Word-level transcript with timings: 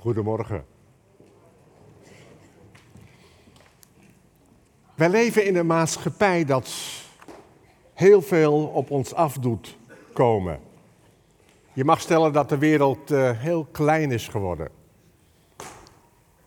Goedemorgen. 0.00 0.64
Wij 4.94 5.08
leven 5.08 5.46
in 5.46 5.56
een 5.56 5.66
maatschappij 5.66 6.44
dat 6.44 6.70
heel 7.94 8.22
veel 8.22 8.66
op 8.66 8.90
ons 8.90 9.14
af 9.14 9.38
doet 9.38 9.76
komen. 10.12 10.60
Je 11.72 11.84
mag 11.84 12.00
stellen 12.00 12.32
dat 12.32 12.48
de 12.48 12.58
wereld 12.58 13.10
uh, 13.10 13.30
heel 13.30 13.64
klein 13.64 14.12
is 14.12 14.28
geworden. 14.28 14.68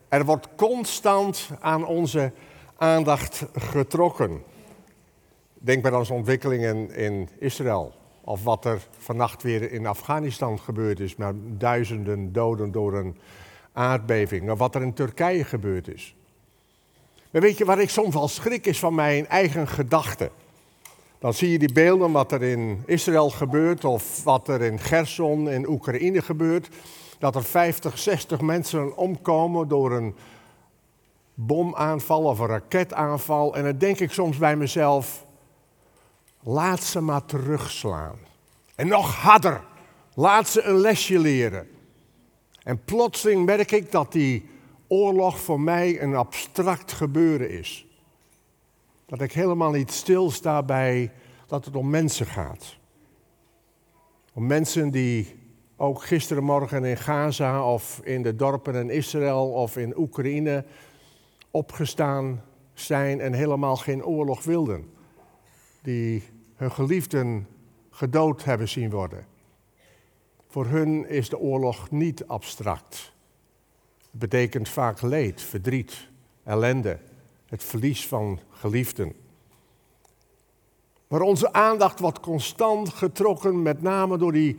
Er 0.08 0.26
wordt 0.26 0.48
constant 0.56 1.50
aan 1.60 1.86
onze 1.86 2.32
aandacht 2.78 3.46
getrokken. 3.54 4.44
Denk 5.54 5.82
bij 5.82 5.92
onze 5.92 6.14
ontwikkelingen 6.14 6.92
in 6.96 7.30
Israël. 7.40 7.94
Of 8.24 8.44
wat 8.44 8.66
er 8.66 8.82
vannacht 8.98 9.44
weer 9.44 9.71
in 9.71 9.86
Afghanistan 9.86 10.60
gebeurd 10.60 11.00
is, 11.00 11.16
met 11.16 11.36
duizenden 11.60 12.34
doden 12.34 12.71
door 12.71 12.94
een 12.94 13.18
aardbeving. 13.74 14.52
Of 14.52 14.57
wat 14.57 14.76
er 14.76 14.82
in 14.82 14.93
Turkije 14.93 15.43
gebeurd 15.43 15.88
is. 15.88 16.16
Maar 17.32 17.42
weet 17.42 17.57
je 17.57 17.66
waar 17.66 17.82
ik 17.82 17.89
soms 17.89 18.16
al 18.16 18.28
schrik 18.28 18.66
is 18.66 18.80
van 18.80 18.96
mijn 18.96 19.28
eigen 19.28 19.68
gedachten? 19.68 20.30
Dan 21.20 21.33
zie 21.33 21.52
je 21.52 21.60
die 21.60 21.74
beelden 21.74 22.11
wat 22.11 22.32
er 22.32 22.44
in 22.44 22.83
Israël 22.86 23.30
gebeurt 23.30 23.86
of 23.86 24.24
wat 24.24 24.47
er 24.47 24.61
in 24.61 24.80
Gerson 24.80 25.50
in 25.50 25.69
Oekraïne 25.69 26.21
gebeurt. 26.21 26.69
Dat 27.19 27.36
er 27.36 27.44
50, 27.44 28.00
60 28.00 28.42
mensen 28.42 28.97
omkomen 28.97 29.68
door 29.68 29.92
een 29.92 30.16
bomaanval 31.33 32.23
of 32.23 32.39
een 32.39 32.47
raketaanval. 32.47 33.55
En 33.55 33.64
dan 33.64 33.78
denk 33.78 34.00
ik 34.00 34.11
soms 34.11 34.38
bij 34.38 34.55
mezelf, 34.55 35.25
laat 36.44 36.83
ze 36.83 37.02
maar 37.02 37.25
terugslaan. 37.25 38.16
En 38.75 38.88
nog 38.88 39.16
harder, 39.16 39.64
laat 40.14 40.47
ze 40.47 40.61
een 40.61 40.78
lesje 40.78 41.19
leren. 41.19 41.67
En 42.64 42.83
plotseling 42.83 43.45
merk 43.45 43.72
ik 43.72 43.92
dat 43.92 44.11
die 44.11 44.50
oorlog 44.88 45.39
voor 45.39 45.59
mij 45.59 46.02
een 46.02 46.16
abstract 46.16 46.92
gebeuren 46.92 47.49
is. 47.49 47.86
Dat 49.05 49.21
ik 49.21 49.31
helemaal 49.31 49.71
niet 49.71 49.91
stilsta 49.91 50.64
bij 50.64 51.11
dat 51.47 51.66
het 51.66 51.75
om 51.75 51.89
mensen 51.89 52.25
gaat. 52.25 52.75
Om 54.33 54.47
mensen 54.47 54.91
die 54.91 55.36
ook 55.77 56.03
gisterenmorgen 56.03 56.86
in 56.86 56.97
Gaza 56.97 57.71
of 57.71 57.99
in 58.03 58.23
de 58.23 58.36
dorpen 58.36 58.75
in 58.75 58.89
Israël 58.89 59.52
of 59.52 59.77
in 59.77 59.97
Oekraïne 59.97 60.66
opgestaan 61.52 62.44
zijn 62.73 63.21
en 63.21 63.33
helemaal 63.33 63.75
geen 63.75 64.05
oorlog 64.05 64.44
wilden. 64.44 64.91
Die 65.84 66.23
hun 66.56 66.72
geliefden 66.72 67.48
gedood 67.89 68.44
hebben 68.44 68.70
zien 68.70 68.89
worden. 68.89 69.26
Voor 70.48 70.66
hun 70.66 71.09
is 71.09 71.30
de 71.30 71.39
oorlog 71.39 71.92
niet 71.92 72.28
abstract. 72.28 73.14
Het 74.11 74.20
betekent 74.20 74.70
vaak 74.70 75.02
leed, 75.02 75.42
verdriet, 75.42 76.09
ellende, 76.44 77.00
het 77.45 77.64
verlies 77.64 78.08
van 78.08 78.39
geliefden. 78.50 79.14
Maar 81.08 81.22
onze 81.22 81.54
aandacht 81.54 82.00
wordt 82.00 82.20
constant 82.20 82.89
getrokken, 82.89 83.61
met 83.61 83.81
name 83.81 84.17
door 84.17 84.31
die 84.31 84.58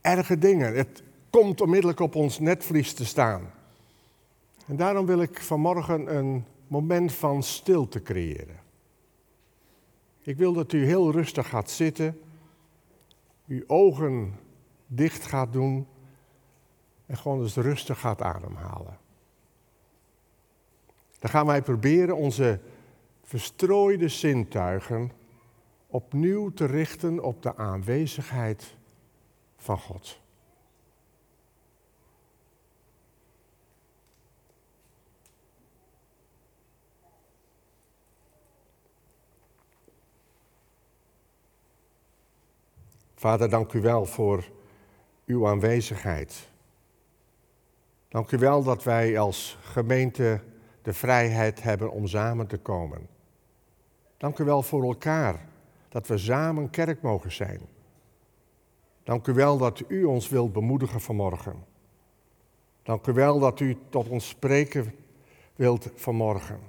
erge 0.00 0.38
dingen. 0.38 0.74
Het 0.74 1.02
komt 1.30 1.60
onmiddellijk 1.60 2.00
op 2.00 2.14
ons 2.14 2.38
netvlies 2.38 2.92
te 2.92 3.04
staan. 3.04 3.50
En 4.66 4.76
daarom 4.76 5.06
wil 5.06 5.20
ik 5.20 5.40
vanmorgen 5.40 6.16
een 6.16 6.44
moment 6.66 7.12
van 7.12 7.42
stilte 7.42 8.02
creëren. 8.02 8.65
Ik 10.26 10.36
wil 10.36 10.52
dat 10.52 10.72
u 10.72 10.84
heel 10.84 11.10
rustig 11.10 11.48
gaat 11.48 11.70
zitten, 11.70 12.20
uw 13.46 13.64
ogen 13.66 14.38
dicht 14.86 15.26
gaat 15.26 15.52
doen 15.52 15.86
en 17.06 17.16
gewoon 17.16 17.42
eens 17.42 17.56
rustig 17.56 18.00
gaat 18.00 18.22
ademhalen. 18.22 18.98
Dan 21.18 21.30
gaan 21.30 21.46
wij 21.46 21.62
proberen 21.62 22.16
onze 22.16 22.60
verstrooide 23.22 24.08
zintuigen 24.08 25.12
opnieuw 25.86 26.50
te 26.50 26.64
richten 26.64 27.22
op 27.22 27.42
de 27.42 27.56
aanwezigheid 27.56 28.76
van 29.56 29.78
God. 29.78 30.20
Vader, 43.26 43.50
dank 43.50 43.72
u 43.72 43.80
wel 43.80 44.04
voor 44.04 44.44
uw 45.24 45.48
aanwezigheid. 45.48 46.48
Dank 48.08 48.30
u 48.30 48.38
wel 48.38 48.62
dat 48.62 48.84
wij 48.84 49.18
als 49.18 49.58
gemeente 49.60 50.40
de 50.82 50.92
vrijheid 50.92 51.62
hebben 51.62 51.90
om 51.90 52.06
samen 52.06 52.46
te 52.46 52.58
komen. 52.58 53.08
Dank 54.16 54.38
u 54.38 54.44
wel 54.44 54.62
voor 54.62 54.82
elkaar, 54.82 55.48
dat 55.88 56.06
we 56.06 56.18
samen 56.18 56.70
kerk 56.70 57.02
mogen 57.02 57.32
zijn. 57.32 57.60
Dank 59.02 59.26
u 59.26 59.32
wel 59.32 59.58
dat 59.58 59.82
u 59.88 60.04
ons 60.04 60.28
wilt 60.28 60.52
bemoedigen 60.52 61.00
vanmorgen. 61.00 61.64
Dank 62.82 63.06
u 63.06 63.12
wel 63.12 63.38
dat 63.38 63.60
u 63.60 63.76
tot 63.88 64.08
ons 64.08 64.28
spreken 64.28 64.94
wilt 65.54 65.90
vanmorgen. 65.94 66.60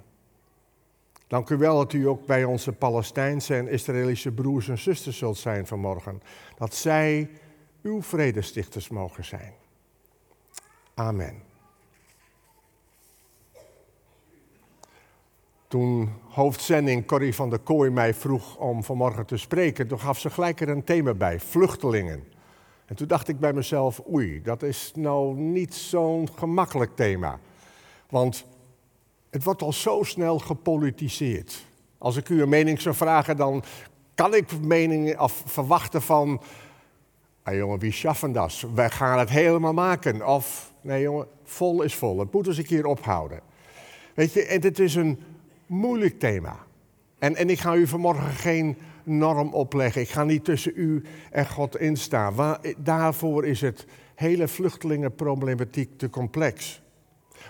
Dank 1.28 1.50
u 1.50 1.56
wel 1.56 1.76
dat 1.76 1.92
u 1.92 2.08
ook 2.08 2.26
bij 2.26 2.44
onze 2.44 2.72
Palestijnse 2.72 3.54
en 3.54 3.68
Israëlische 3.68 4.32
broers 4.32 4.68
en 4.68 4.78
zusters 4.78 5.18
zult 5.18 5.36
zijn 5.36 5.66
vanmorgen. 5.66 6.22
Dat 6.56 6.74
zij 6.74 7.30
uw 7.82 8.02
vredestichters 8.02 8.88
mogen 8.88 9.24
zijn. 9.24 9.52
Amen. 10.94 11.42
Toen 15.68 16.12
hoofdzending 16.28 17.06
Corrie 17.06 17.34
van 17.34 17.50
der 17.50 17.58
Kooi 17.58 17.90
mij 17.90 18.14
vroeg 18.14 18.56
om 18.56 18.84
vanmorgen 18.84 19.26
te 19.26 19.36
spreken, 19.36 19.88
toen 19.88 20.00
gaf 20.00 20.18
ze 20.18 20.30
gelijk 20.30 20.60
er 20.60 20.68
een 20.68 20.84
thema 20.84 21.14
bij, 21.14 21.40
vluchtelingen. 21.40 22.24
En 22.86 22.96
toen 22.96 23.06
dacht 23.06 23.28
ik 23.28 23.38
bij 23.38 23.52
mezelf, 23.52 24.00
oei, 24.12 24.42
dat 24.42 24.62
is 24.62 24.92
nou 24.94 25.36
niet 25.36 25.74
zo'n 25.74 26.28
gemakkelijk 26.34 26.96
thema. 26.96 27.38
Want 28.08 28.46
het 29.30 29.44
wordt 29.44 29.62
al 29.62 29.72
zo 29.72 30.02
snel 30.02 30.38
gepolitiseerd. 30.38 31.64
Als 31.98 32.16
ik 32.16 32.28
u 32.28 32.42
een 32.42 32.48
mening 32.48 32.80
zou 32.80 32.94
vragen, 32.94 33.36
dan 33.36 33.64
kan 34.14 34.34
ik 34.34 34.60
meningen 34.60 35.20
of 35.20 35.42
verwachten 35.46 36.02
van, 36.02 36.40
ah 37.42 37.54
jongen, 37.54 37.78
wie 37.78 37.92
schaffen 37.92 38.32
dat? 38.32 38.64
Wij 38.74 38.90
gaan 38.90 39.18
het 39.18 39.28
helemaal 39.28 39.72
maken. 39.72 40.26
Of, 40.26 40.72
nee 40.80 41.02
jongen, 41.02 41.26
vol 41.44 41.82
is 41.82 41.94
vol. 41.94 42.18
Het 42.18 42.32
moet 42.32 42.46
eens 42.46 42.58
een 42.58 42.64
keer 42.64 42.86
ophouden. 42.86 43.40
Weet 44.14 44.32
je, 44.32 44.44
en 44.44 44.62
het 44.62 44.78
is 44.78 44.94
een 44.94 45.20
moeilijk 45.66 46.18
thema. 46.18 46.56
En, 47.18 47.36
en 47.36 47.50
ik 47.50 47.58
ga 47.58 47.74
u 47.74 47.86
vanmorgen 47.86 48.32
geen 48.32 48.76
norm 49.02 49.54
opleggen. 49.54 50.00
Ik 50.00 50.08
ga 50.08 50.24
niet 50.24 50.44
tussen 50.44 50.72
u 50.74 51.02
en 51.30 51.48
God 51.48 51.78
instaan. 51.78 52.34
Waar, 52.34 52.60
daarvoor 52.76 53.46
is 53.46 53.60
het 53.60 53.86
hele 54.14 54.48
vluchtelingenproblematiek 54.48 55.98
te 55.98 56.10
complex. 56.10 56.82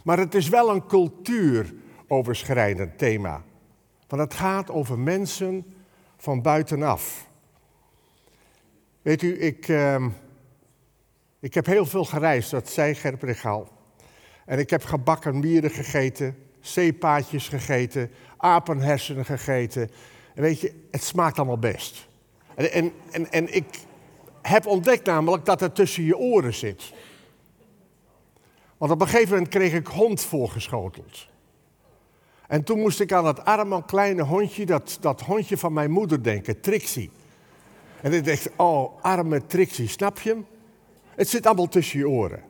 Maar 0.05 0.19
het 0.19 0.35
is 0.35 0.49
wel 0.49 0.71
een 0.71 0.87
cultuuroverschrijdend 0.87 2.99
thema. 2.99 3.43
Want 4.09 4.23
het 4.23 4.35
gaat 4.35 4.71
over 4.71 4.99
mensen 4.99 5.75
van 6.17 6.43
buitenaf. 6.43 7.29
Weet 9.03 9.23
u, 9.23 9.41
ik, 9.41 9.69
uh, 9.69 10.07
ik 11.41 11.55
heb 11.55 11.67
heel 11.67 11.87
veel 11.87 12.05
gereisd, 12.05 12.51
dat 12.51 12.69
zei 12.69 12.95
Gerp 12.95 13.23
Regaal. 13.23 13.69
En 14.45 14.59
ik 14.59 14.71
heb 14.71 14.85
gebakken 14.85 15.39
mieren 15.39 15.71
gegeten, 15.71 16.37
zeepaadjes 16.61 17.49
gegeten, 17.49 18.11
apenhersenen 18.37 19.25
gegeten. 19.25 19.91
En 20.35 20.43
weet 20.43 20.61
je, 20.61 20.87
het 20.91 21.03
smaakt 21.03 21.37
allemaal 21.37 21.59
best. 21.59 22.09
En, 22.55 22.73
en, 22.73 22.93
en, 23.11 23.31
en 23.31 23.55
ik 23.55 23.65
heb 24.43 24.67
ontdekt 24.67 25.07
namelijk 25.07 25.45
dat 25.45 25.61
het 25.61 25.75
tussen 25.75 26.05
je 26.05 26.17
oren 26.17 26.55
zit. 26.55 26.93
Want 28.79 28.93
op 28.93 29.01
een 29.01 29.09
gegeven 29.09 29.33
moment 29.33 29.49
kreeg 29.49 29.73
ik 29.73 29.87
hond 29.87 30.21
voorgeschoteld. 30.21 31.27
En 32.47 32.65
toen 32.65 32.79
moest 32.79 33.01
ik 33.01 33.13
aan 33.13 33.25
dat 33.25 33.45
arme 33.45 33.85
kleine 33.85 34.23
hondje, 34.23 34.67
dat, 34.67 34.99
dat 35.01 35.21
hondje 35.21 35.59
van 35.59 35.73
mijn 35.73 35.91
moeder 35.91 36.23
denken, 36.23 36.61
Trixie. 36.61 37.11
En 38.01 38.13
ik 38.13 38.25
dacht, 38.25 38.51
oh, 38.57 39.03
arme 39.03 39.47
Trixie, 39.47 39.89
snap 39.89 40.19
je 40.19 40.31
hem? 40.31 40.47
Het 41.15 41.29
zit 41.29 41.47
allemaal 41.47 41.69
tussen 41.69 41.99
je 41.99 42.09
oren. 42.09 42.43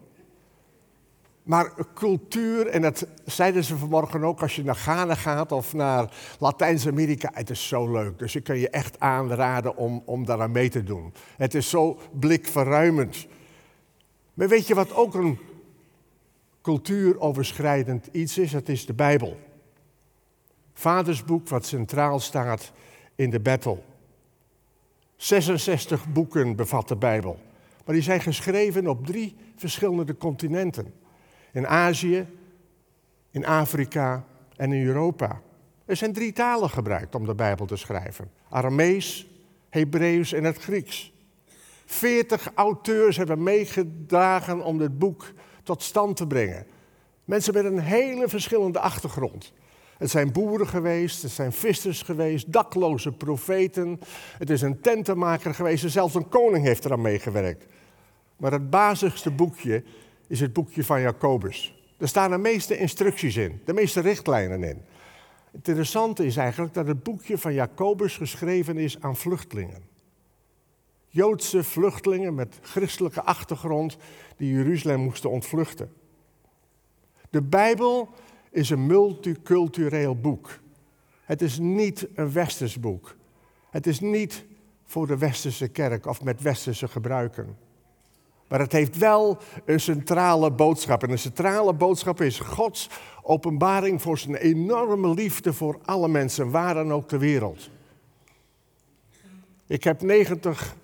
Maar 1.42 1.72
cultuur, 1.94 2.66
en 2.66 2.82
dat 2.82 3.06
zeiden 3.24 3.64
ze 3.64 3.76
vanmorgen 3.76 4.24
ook 4.24 4.42
als 4.42 4.56
je 4.56 4.64
naar 4.64 4.74
Ghana 4.74 5.14
gaat 5.14 5.52
of 5.52 5.72
naar 5.72 6.12
Latijns-Amerika, 6.38 7.30
het 7.32 7.50
is 7.50 7.68
zo 7.68 7.92
leuk. 7.92 8.18
Dus 8.18 8.34
ik 8.34 8.44
kan 8.44 8.58
je 8.58 8.70
echt 8.70 9.00
aanraden 9.00 9.76
om, 9.76 10.02
om 10.04 10.24
daaraan 10.24 10.50
mee 10.50 10.68
te 10.68 10.84
doen. 10.84 11.12
Het 11.36 11.54
is 11.54 11.68
zo 11.68 11.98
blikverruimend. 12.12 13.26
Maar 14.34 14.48
weet 14.48 14.66
je 14.66 14.74
wat 14.74 14.94
ook 14.94 15.14
een 15.14 15.38
cultuuroverschrijdend 16.68 18.08
iets 18.12 18.38
is? 18.38 18.52
Het 18.52 18.68
is 18.68 18.86
de 18.86 18.94
Bijbel. 18.94 19.38
Vadersboek 20.72 21.48
wat 21.48 21.66
centraal 21.66 22.20
staat 22.20 22.72
in 23.14 23.30
de 23.30 23.40
battle. 23.40 23.78
66 25.16 26.12
boeken 26.12 26.56
bevat 26.56 26.88
de 26.88 26.96
Bijbel. 26.96 27.38
Maar 27.84 27.94
die 27.94 28.04
zijn 28.04 28.20
geschreven 28.20 28.86
op 28.86 29.06
drie 29.06 29.36
verschillende 29.56 30.16
continenten. 30.16 30.94
In 31.52 31.66
Azië, 31.66 32.26
in 33.30 33.46
Afrika 33.46 34.24
en 34.56 34.72
in 34.72 34.86
Europa. 34.86 35.40
Er 35.84 35.96
zijn 35.96 36.12
drie 36.12 36.32
talen 36.32 36.70
gebruikt 36.70 37.14
om 37.14 37.26
de 37.26 37.34
Bijbel 37.34 37.66
te 37.66 37.76
schrijven: 37.76 38.30
Aramees, 38.48 39.26
Hebreeuws 39.68 40.32
en 40.32 40.44
het 40.44 40.58
Grieks. 40.58 41.12
Veertig 41.84 42.50
auteurs 42.54 43.16
hebben 43.16 43.42
meegedragen 43.42 44.64
om 44.64 44.78
dit 44.78 44.98
boek 44.98 45.32
tot 45.68 45.82
stand 45.82 46.16
te 46.16 46.26
brengen. 46.26 46.66
Mensen 47.24 47.54
met 47.54 47.64
een 47.64 47.78
hele 47.78 48.28
verschillende 48.28 48.80
achtergrond. 48.80 49.52
Het 49.98 50.10
zijn 50.10 50.32
boeren 50.32 50.66
geweest, 50.66 51.22
het 51.22 51.30
zijn 51.30 51.52
vissers 51.52 52.02
geweest, 52.02 52.52
dakloze 52.52 53.12
profeten. 53.12 54.00
Het 54.38 54.50
is 54.50 54.62
een 54.62 54.80
tentenmaker 54.80 55.54
geweest 55.54 55.84
en 55.84 55.90
zelfs 55.90 56.14
een 56.14 56.28
koning 56.28 56.64
heeft 56.64 56.84
eraan 56.84 57.00
meegewerkt. 57.00 57.66
Maar 58.36 58.52
het 58.52 58.70
basigste 58.70 59.30
boekje 59.30 59.82
is 60.26 60.40
het 60.40 60.52
boekje 60.52 60.84
van 60.84 61.00
Jacobus. 61.00 61.82
Er 61.98 62.08
staan 62.08 62.30
de 62.30 62.38
meeste 62.38 62.78
instructies 62.78 63.36
in, 63.36 63.60
de 63.64 63.72
meeste 63.72 64.00
richtlijnen 64.00 64.62
in. 64.62 64.82
Het 65.52 65.68
interessante 65.68 66.26
is 66.26 66.36
eigenlijk 66.36 66.74
dat 66.74 66.86
het 66.86 67.02
boekje 67.02 67.38
van 67.38 67.54
Jacobus 67.54 68.16
geschreven 68.16 68.76
is 68.78 69.00
aan 69.00 69.16
vluchtelingen. 69.16 69.87
Joodse 71.18 71.64
vluchtelingen 71.64 72.34
met 72.34 72.58
christelijke 72.62 73.22
achtergrond 73.22 73.96
die 74.36 74.52
Jeruzalem 74.52 75.00
moesten 75.00 75.30
ontvluchten. 75.30 75.92
De 77.30 77.42
Bijbel 77.42 78.08
is 78.50 78.70
een 78.70 78.86
multicultureel 78.86 80.16
boek. 80.16 80.58
Het 81.24 81.42
is 81.42 81.58
niet 81.58 82.08
een 82.14 82.32
westers 82.32 82.80
boek. 82.80 83.16
Het 83.70 83.86
is 83.86 84.00
niet 84.00 84.44
voor 84.84 85.06
de 85.06 85.18
westerse 85.18 85.68
kerk 85.68 86.06
of 86.06 86.22
met 86.22 86.42
westerse 86.42 86.88
gebruiken. 86.88 87.56
Maar 88.48 88.60
het 88.60 88.72
heeft 88.72 88.98
wel 88.98 89.38
een 89.64 89.80
centrale 89.80 90.50
boodschap. 90.50 91.02
En 91.02 91.08
de 91.08 91.16
centrale 91.16 91.72
boodschap 91.72 92.20
is 92.20 92.38
Gods 92.38 92.88
openbaring 93.22 94.02
voor 94.02 94.18
zijn 94.18 94.34
enorme 94.34 95.14
liefde 95.14 95.52
voor 95.52 95.78
alle 95.84 96.08
mensen, 96.08 96.50
waar 96.50 96.74
dan 96.74 96.92
ook 96.92 97.08
ter 97.08 97.18
wereld. 97.18 97.70
Ik 99.66 99.84
heb 99.84 100.02
90 100.02 100.76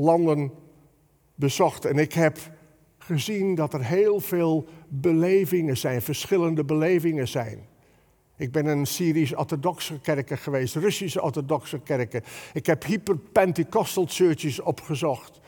landen 0.00 0.52
bezocht 1.34 1.84
en 1.84 1.98
ik 1.98 2.12
heb 2.12 2.38
gezien 2.98 3.54
dat 3.54 3.74
er 3.74 3.84
heel 3.84 4.20
veel 4.20 4.68
belevingen 4.88 5.76
zijn, 5.76 6.02
verschillende 6.02 6.64
belevingen 6.64 7.28
zijn. 7.28 7.68
Ik 8.36 8.52
ben 8.52 8.66
in 8.66 8.86
Syrisch-orthodoxe 8.86 10.00
kerken 10.00 10.38
geweest, 10.38 10.74
Russische 10.74 11.22
orthodoxe 11.22 11.78
kerken. 11.78 12.22
Ik 12.52 12.66
heb 12.66 12.84
hyper-Pentecostal 12.84 14.06
churches 14.08 14.60
opgezocht. 14.60 15.40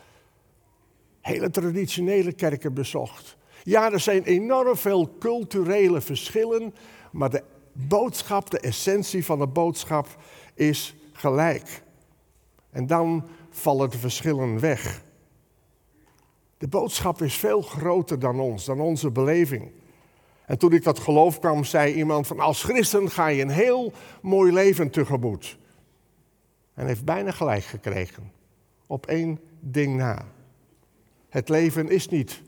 Hele 1.21 1.51
traditionele 1.51 2.33
kerken 2.33 2.75
bezocht. 2.75 3.37
Ja, 3.63 3.93
er 3.93 4.01
zijn 4.01 4.23
enorm 4.23 4.77
veel 4.77 5.17
culturele 5.19 6.01
verschillen, 6.01 6.75
maar 7.13 7.31
de 7.31 7.43
boodschap, 7.73 8.51
de 8.51 8.61
essentie 8.61 9.25
van 9.25 9.39
de 9.39 9.47
boodschap 9.47 10.07
is 10.55 10.95
gelijk. 11.13 11.83
En 12.71 12.87
dan 12.87 13.29
vallen 13.53 13.91
de 13.91 13.99
verschillen 13.99 14.61
weg. 14.61 15.03
De 16.59 16.69
boodschap 16.69 17.23
is 17.23 17.35
veel 17.35 17.63
groter 17.63 18.19
dan 18.19 18.41
ons, 18.41 18.65
dan 18.65 18.81
onze 18.81 19.11
beleving. 19.11 19.71
En 20.47 20.59
toen 20.59 20.73
ik 20.73 20.85
dat 20.85 20.99
geloof 20.99 21.39
kwam, 21.39 21.65
zei 21.65 21.95
iemand 21.95 22.27
van 22.27 22.41
als 22.41 22.63
christen 22.63 23.11
ga 23.11 23.27
je 23.27 23.43
een 23.43 23.51
heel 23.51 23.93
mooi 24.23 24.53
leven 24.53 24.91
tegemoet. 24.91 25.59
En 26.75 26.87
heeft 26.87 27.05
bijna 27.05 27.31
gelijk 27.31 27.65
gekregen. 27.65 28.33
Op 28.87 29.07
één 29.07 29.41
ding 29.61 29.97
na. 29.97 30.27
Het 31.29 31.49
leven 31.49 31.91
is 31.91 32.09
niet 32.09 32.43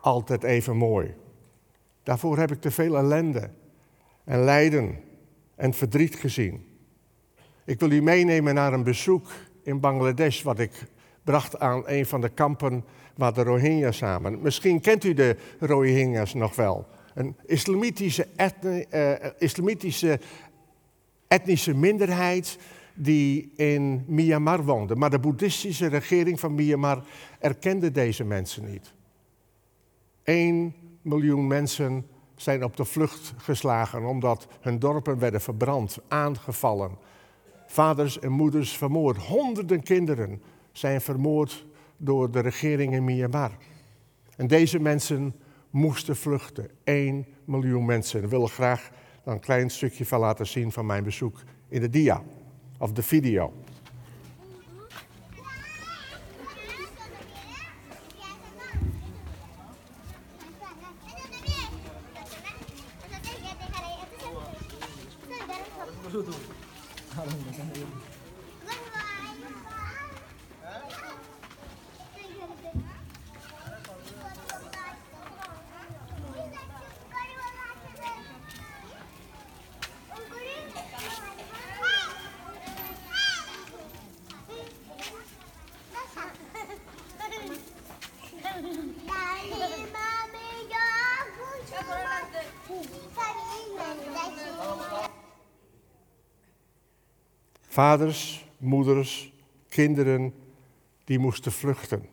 altijd 0.00 0.42
even 0.42 0.76
mooi. 0.76 1.14
Daarvoor 2.02 2.38
heb 2.38 2.50
ik 2.50 2.60
te 2.60 2.70
veel 2.70 2.96
ellende 2.96 3.50
en 4.24 4.44
lijden 4.44 5.00
en 5.54 5.74
verdriet 5.74 6.14
gezien. 6.14 6.66
Ik 7.64 7.80
wil 7.80 7.90
u 7.90 8.02
meenemen 8.02 8.54
naar 8.54 8.72
een 8.72 8.84
bezoek 8.84 9.30
in 9.62 9.80
Bangladesh, 9.80 10.42
wat 10.42 10.58
ik 10.58 10.86
bracht 11.24 11.58
aan 11.58 11.82
een 11.86 12.06
van 12.06 12.20
de 12.20 12.28
kampen 12.28 12.84
waar 13.16 13.34
de 13.34 13.42
Rohingya's 13.42 13.96
samen. 13.96 14.42
Misschien 14.42 14.80
kent 14.80 15.04
u 15.04 15.14
de 15.14 15.36
Rohingya's 15.58 16.34
nog 16.34 16.54
wel. 16.54 16.86
Een 17.14 17.36
islamitische, 17.46 18.26
uh, 18.94 19.12
islamitische 19.38 20.20
etnische 21.28 21.74
minderheid 21.74 22.58
die 22.94 23.52
in 23.56 24.04
Myanmar 24.06 24.64
woonde. 24.64 24.96
Maar 24.96 25.10
de 25.10 25.18
boeddhistische 25.18 25.86
regering 25.86 26.40
van 26.40 26.54
Myanmar 26.54 27.04
erkende 27.38 27.90
deze 27.90 28.24
mensen 28.24 28.70
niet. 28.70 28.92
1 30.22 30.74
miljoen 31.02 31.46
mensen 31.46 32.06
zijn 32.36 32.64
op 32.64 32.76
de 32.76 32.84
vlucht 32.84 33.34
geslagen 33.36 34.04
omdat 34.04 34.46
hun 34.60 34.78
dorpen 34.78 35.18
werden 35.18 35.40
verbrand, 35.40 35.98
aangevallen. 36.08 36.90
Vaders 37.70 38.18
en 38.18 38.32
moeders 38.32 38.76
vermoord. 38.76 39.16
Honderden 39.16 39.82
kinderen 39.82 40.42
zijn 40.72 41.00
vermoord 41.00 41.66
door 41.96 42.30
de 42.30 42.40
regering 42.40 42.92
in 42.92 43.04
Myanmar. 43.04 43.50
En 44.36 44.46
deze 44.46 44.78
mensen 44.78 45.34
moesten 45.70 46.16
vluchten. 46.16 46.70
1 46.84 47.26
miljoen 47.44 47.84
mensen. 47.84 48.22
Ik 48.22 48.28
wil 48.28 48.46
graag 48.46 48.90
een 49.24 49.40
klein 49.40 49.70
stukje 49.70 50.06
van 50.06 50.20
laten 50.20 50.46
zien 50.46 50.72
van 50.72 50.86
mijn 50.86 51.04
bezoek 51.04 51.42
in 51.68 51.80
de 51.80 51.90
dia, 51.90 52.22
of 52.78 52.92
de 52.92 53.02
video. 53.02 53.52
Vaders, 97.80 98.50
moeders, 98.58 99.32
kinderen 99.68 100.34
die 101.04 101.18
moesten 101.18 101.52
vluchten. 101.52 102.08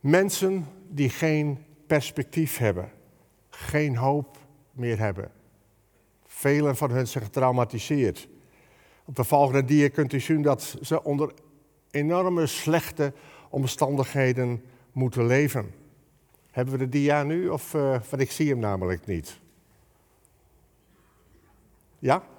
Mensen 0.00 0.66
die 0.88 1.10
geen 1.10 1.64
perspectief 1.86 2.56
hebben, 2.56 2.92
geen 3.50 3.96
hoop 3.96 4.38
meer 4.72 4.98
hebben. 4.98 5.30
Velen 6.26 6.76
van 6.76 6.90
hen 6.90 7.08
zijn 7.08 7.24
getraumatiseerd. 7.24 8.28
Op 9.04 9.16
de 9.16 9.24
volgende 9.24 9.64
dia 9.64 9.88
kunt 9.88 10.12
u 10.12 10.20
zien 10.20 10.42
dat 10.42 10.76
ze 10.82 11.04
onder 11.04 11.32
enorme 11.90 12.46
slechte 12.46 13.12
omstandigheden 13.50 14.64
moeten 14.92 15.26
leven. 15.26 15.74
Hebben 16.50 16.78
we 16.78 16.80
de 16.80 16.88
dia 16.88 17.22
nu? 17.22 17.48
Of, 17.48 17.74
uh, 17.74 18.00
want 18.10 18.22
ik 18.22 18.30
zie 18.30 18.48
hem 18.48 18.58
namelijk 18.58 19.06
niet. 19.06 19.40
Ja? 21.98 22.34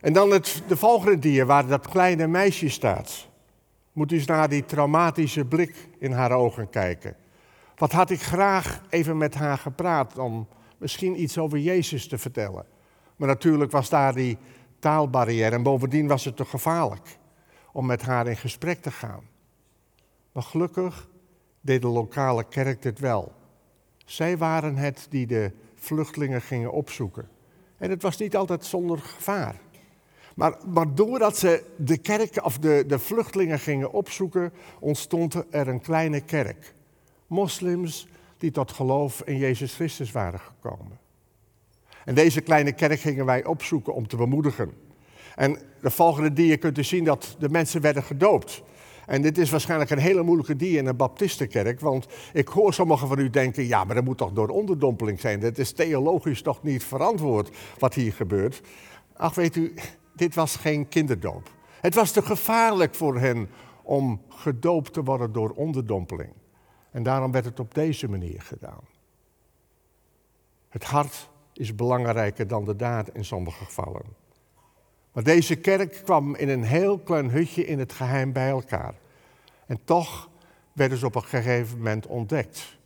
En 0.00 0.12
dan 0.12 0.30
het, 0.30 0.62
de 0.66 0.76
volgende 0.76 1.18
dia 1.18 1.44
waar 1.44 1.66
dat 1.66 1.88
kleine 1.88 2.26
meisje 2.26 2.68
staat. 2.68 3.28
Moet 3.92 4.12
eens 4.12 4.26
naar 4.26 4.48
die 4.48 4.64
traumatische 4.64 5.44
blik 5.44 5.88
in 5.98 6.12
haar 6.12 6.32
ogen 6.32 6.70
kijken. 6.70 7.16
Wat 7.76 7.92
had 7.92 8.10
ik 8.10 8.22
graag 8.22 8.82
even 8.88 9.16
met 9.16 9.34
haar 9.34 9.58
gepraat 9.58 10.18
om 10.18 10.48
misschien 10.78 11.22
iets 11.22 11.38
over 11.38 11.58
Jezus 11.58 12.08
te 12.08 12.18
vertellen. 12.18 12.64
Maar 13.16 13.28
natuurlijk 13.28 13.70
was 13.70 13.88
daar 13.88 14.14
die 14.14 14.38
taalbarrière 14.78 15.54
en 15.54 15.62
bovendien 15.62 16.06
was 16.06 16.24
het 16.24 16.36
te 16.36 16.44
gevaarlijk 16.44 17.18
om 17.72 17.86
met 17.86 18.02
haar 18.02 18.26
in 18.26 18.36
gesprek 18.36 18.82
te 18.82 18.90
gaan. 18.90 19.22
Maar 20.32 20.42
gelukkig 20.42 21.08
deed 21.60 21.82
de 21.82 21.88
lokale 21.88 22.44
kerk 22.48 22.82
dit 22.82 22.98
wel. 22.98 23.32
Zij 24.04 24.38
waren 24.38 24.76
het 24.76 25.06
die 25.10 25.26
de 25.26 25.52
vluchtelingen 25.74 26.42
gingen 26.42 26.72
opzoeken. 26.72 27.28
En 27.76 27.90
het 27.90 28.02
was 28.02 28.16
niet 28.16 28.36
altijd 28.36 28.64
zonder 28.64 28.98
gevaar. 28.98 29.60
Maar, 30.34 30.56
maar 30.66 30.94
doordat 30.94 31.36
ze 31.36 31.64
de 31.76 31.98
kerk 31.98 32.44
of 32.44 32.58
de, 32.58 32.84
de 32.86 32.98
vluchtelingen 32.98 33.58
gingen 33.58 33.92
opzoeken, 33.92 34.52
ontstond 34.78 35.34
er 35.50 35.68
een 35.68 35.80
kleine 35.80 36.20
kerk. 36.20 36.74
Moslims 37.26 38.08
die 38.38 38.50
tot 38.50 38.72
geloof 38.72 39.22
in 39.24 39.36
Jezus 39.36 39.74
Christus 39.74 40.12
waren 40.12 40.40
gekomen. 40.40 40.98
En 42.04 42.14
deze 42.14 42.40
kleine 42.40 42.72
kerk 42.72 43.00
gingen 43.00 43.26
wij 43.26 43.44
opzoeken 43.44 43.94
om 43.94 44.06
te 44.06 44.16
bemoedigen. 44.16 44.72
En 45.36 45.58
de 45.80 45.90
volgende 45.90 46.32
dia 46.32 46.56
kunt 46.56 46.78
u 46.78 46.84
zien 46.84 47.04
dat 47.04 47.36
de 47.38 47.48
mensen 47.48 47.80
werden 47.80 48.02
gedoopt. 48.02 48.62
En 49.06 49.22
dit 49.22 49.38
is 49.38 49.50
waarschijnlijk 49.50 49.90
een 49.90 49.98
hele 49.98 50.22
moeilijke 50.22 50.56
die 50.56 50.78
in 50.78 50.86
een 50.86 50.96
baptistenkerk, 50.96 51.80
want 51.80 52.06
ik 52.32 52.48
hoor 52.48 52.74
sommigen 52.74 53.08
van 53.08 53.18
u 53.18 53.30
denken, 53.30 53.66
ja, 53.66 53.84
maar 53.84 53.94
dat 53.94 54.04
moet 54.04 54.18
toch 54.18 54.32
door 54.32 54.48
onderdompeling 54.48 55.20
zijn. 55.20 55.40
Dat 55.40 55.58
is 55.58 55.72
theologisch 55.72 56.42
toch 56.42 56.62
niet 56.62 56.84
verantwoord 56.84 57.56
wat 57.78 57.94
hier 57.94 58.12
gebeurt. 58.12 58.62
Ach, 59.16 59.34
weet 59.34 59.56
u, 59.56 59.74
dit 60.20 60.34
was 60.34 60.56
geen 60.56 60.88
kinderdoop. 60.88 61.50
Het 61.80 61.94
was 61.94 62.10
te 62.10 62.22
gevaarlijk 62.22 62.94
voor 62.94 63.18
hen 63.18 63.48
om 63.82 64.22
gedoopt 64.28 64.92
te 64.92 65.02
worden 65.02 65.32
door 65.32 65.50
onderdompeling. 65.50 66.32
En 66.90 67.02
daarom 67.02 67.32
werd 67.32 67.44
het 67.44 67.60
op 67.60 67.74
deze 67.74 68.08
manier 68.08 68.42
gedaan. 68.42 68.80
Het 70.68 70.84
hart 70.84 71.30
is 71.52 71.74
belangrijker 71.74 72.46
dan 72.46 72.64
de 72.64 72.76
daad 72.76 73.08
in 73.14 73.24
sommige 73.24 73.64
gevallen. 73.64 74.02
Maar 75.12 75.22
deze 75.22 75.56
kerk 75.56 76.00
kwam 76.04 76.34
in 76.34 76.48
een 76.48 76.64
heel 76.64 76.98
klein 76.98 77.30
hutje 77.30 77.66
in 77.66 77.78
het 77.78 77.92
geheim 77.92 78.32
bij 78.32 78.48
elkaar. 78.48 78.94
En 79.66 79.80
toch 79.84 80.28
werden 80.72 80.98
ze 80.98 81.06
op 81.06 81.14
een 81.14 81.24
gegeven 81.24 81.76
moment 81.76 82.06
ontdekt. 82.06 82.78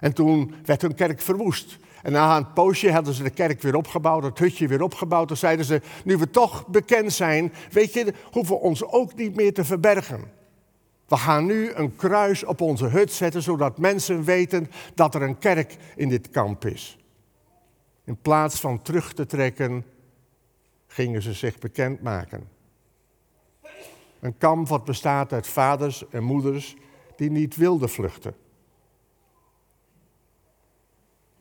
En 0.00 0.14
toen 0.14 0.54
werd 0.64 0.82
hun 0.82 0.94
kerk 0.94 1.20
verwoest. 1.20 1.78
En 2.02 2.12
na 2.12 2.36
een 2.36 2.52
poosje 2.52 2.92
hadden 2.92 3.14
ze 3.14 3.22
de 3.22 3.30
kerk 3.30 3.62
weer 3.62 3.76
opgebouwd, 3.76 4.22
het 4.22 4.38
hutje 4.38 4.68
weer 4.68 4.82
opgebouwd. 4.82 5.28
Toen 5.28 5.36
zeiden 5.36 5.64
ze, 5.64 5.80
nu 6.04 6.16
we 6.16 6.30
toch 6.30 6.66
bekend 6.66 7.12
zijn, 7.12 7.52
weet 7.70 7.92
je, 7.92 8.14
hoeven 8.30 8.54
we 8.54 8.60
ons 8.60 8.84
ook 8.84 9.14
niet 9.14 9.36
meer 9.36 9.54
te 9.54 9.64
verbergen. 9.64 10.36
We 11.06 11.16
gaan 11.16 11.46
nu 11.46 11.72
een 11.72 11.96
kruis 11.96 12.44
op 12.44 12.60
onze 12.60 12.86
hut 12.86 13.12
zetten, 13.12 13.42
zodat 13.42 13.78
mensen 13.78 14.24
weten 14.24 14.70
dat 14.94 15.14
er 15.14 15.22
een 15.22 15.38
kerk 15.38 15.76
in 15.96 16.08
dit 16.08 16.30
kamp 16.30 16.64
is. 16.64 16.98
In 18.04 18.16
plaats 18.16 18.60
van 18.60 18.82
terug 18.82 19.12
te 19.12 19.26
trekken, 19.26 19.84
gingen 20.86 21.22
ze 21.22 21.32
zich 21.32 21.58
bekendmaken. 21.58 22.48
Een 24.20 24.38
kamp 24.38 24.68
wat 24.68 24.84
bestaat 24.84 25.32
uit 25.32 25.46
vaders 25.46 26.08
en 26.08 26.22
moeders 26.22 26.76
die 27.16 27.30
niet 27.30 27.56
wilden 27.56 27.88
vluchten. 27.88 28.34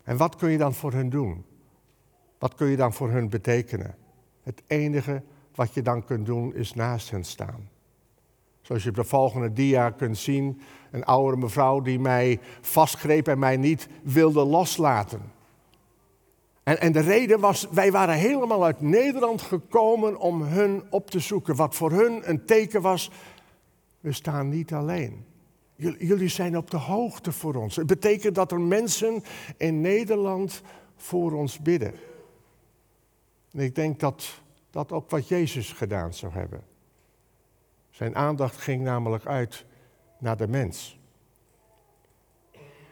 En 0.08 0.18
wat 0.18 0.36
kun 0.36 0.50
je 0.50 0.58
dan 0.58 0.74
voor 0.74 0.94
hen 0.94 1.10
doen? 1.10 1.46
Wat 2.40 2.56
kun 2.56 2.68
je 2.68 2.76
dan 2.76 2.94
voor 2.94 3.10
hen 3.10 3.30
betekenen? 3.30 3.96
Het 4.44 4.62
enige 4.68 5.24
wat 5.56 5.74
je 5.74 5.82
dan 5.82 6.06
kunt 6.06 6.26
doen 6.26 6.56
is 6.56 6.74
naast 6.74 7.12
hen 7.12 7.24
staan. 7.24 7.70
Zoals 8.62 8.84
je 8.84 8.90
op 8.90 8.96
de 8.96 9.04
volgende 9.04 9.54
dia 9.54 9.90
kunt 9.90 10.18
zien, 10.18 10.62
een 10.92 11.04
oudere 11.04 11.38
mevrouw 11.38 11.82
die 11.82 12.00
mij 12.00 12.40
vastgreep 12.62 13.28
en 13.28 13.40
mij 13.40 13.58
niet 13.58 13.88
wilde 14.04 14.44
loslaten. 14.46 15.22
En, 16.64 16.80
en 16.80 16.92
de 16.92 17.00
reden 17.00 17.40
was, 17.40 17.68
wij 17.72 17.92
waren 17.92 18.16
helemaal 18.16 18.66
uit 18.66 18.82
Nederland 18.82 19.42
gekomen 19.42 20.18
om 20.20 20.42
hun 20.42 20.84
op 20.90 21.10
te 21.10 21.20
zoeken. 21.20 21.56
Wat 21.56 21.76
voor 21.76 21.92
hun 21.92 22.30
een 22.30 22.46
teken 22.46 22.82
was, 22.82 23.12
we 24.00 24.12
staan 24.12 24.50
niet 24.50 24.74
alleen. 24.74 25.26
Jullie 25.77 26.27
zijn 26.27 26.57
op 26.57 26.72
de 26.72 26.77
hoogte 26.77 27.31
voor 27.31 27.55
ons. 27.55 27.75
Het 27.75 27.88
betekent 27.88 28.36
dat 28.36 28.51
er 28.51 28.62
mensen 28.62 29.24
in 29.57 29.81
Nederland 29.81 30.62
voor 30.96 31.34
ons 31.34 31.60
bidden. 31.60 31.93
En 33.51 33.60
ik 33.60 33.75
denk 33.75 34.00
dat 34.00 34.41
dat 34.69 34.91
ook 34.91 35.10
wat 35.10 35.27
Jezus 35.27 35.72
gedaan 35.72 36.13
zou 36.13 36.34
hebben. 36.34 36.63
Zijn 37.89 38.15
aandacht 38.15 38.57
ging 38.57 38.84
namelijk 38.84 39.25
uit 39.25 39.65
naar 40.19 40.38
de 40.38 40.48
mens. 40.48 41.00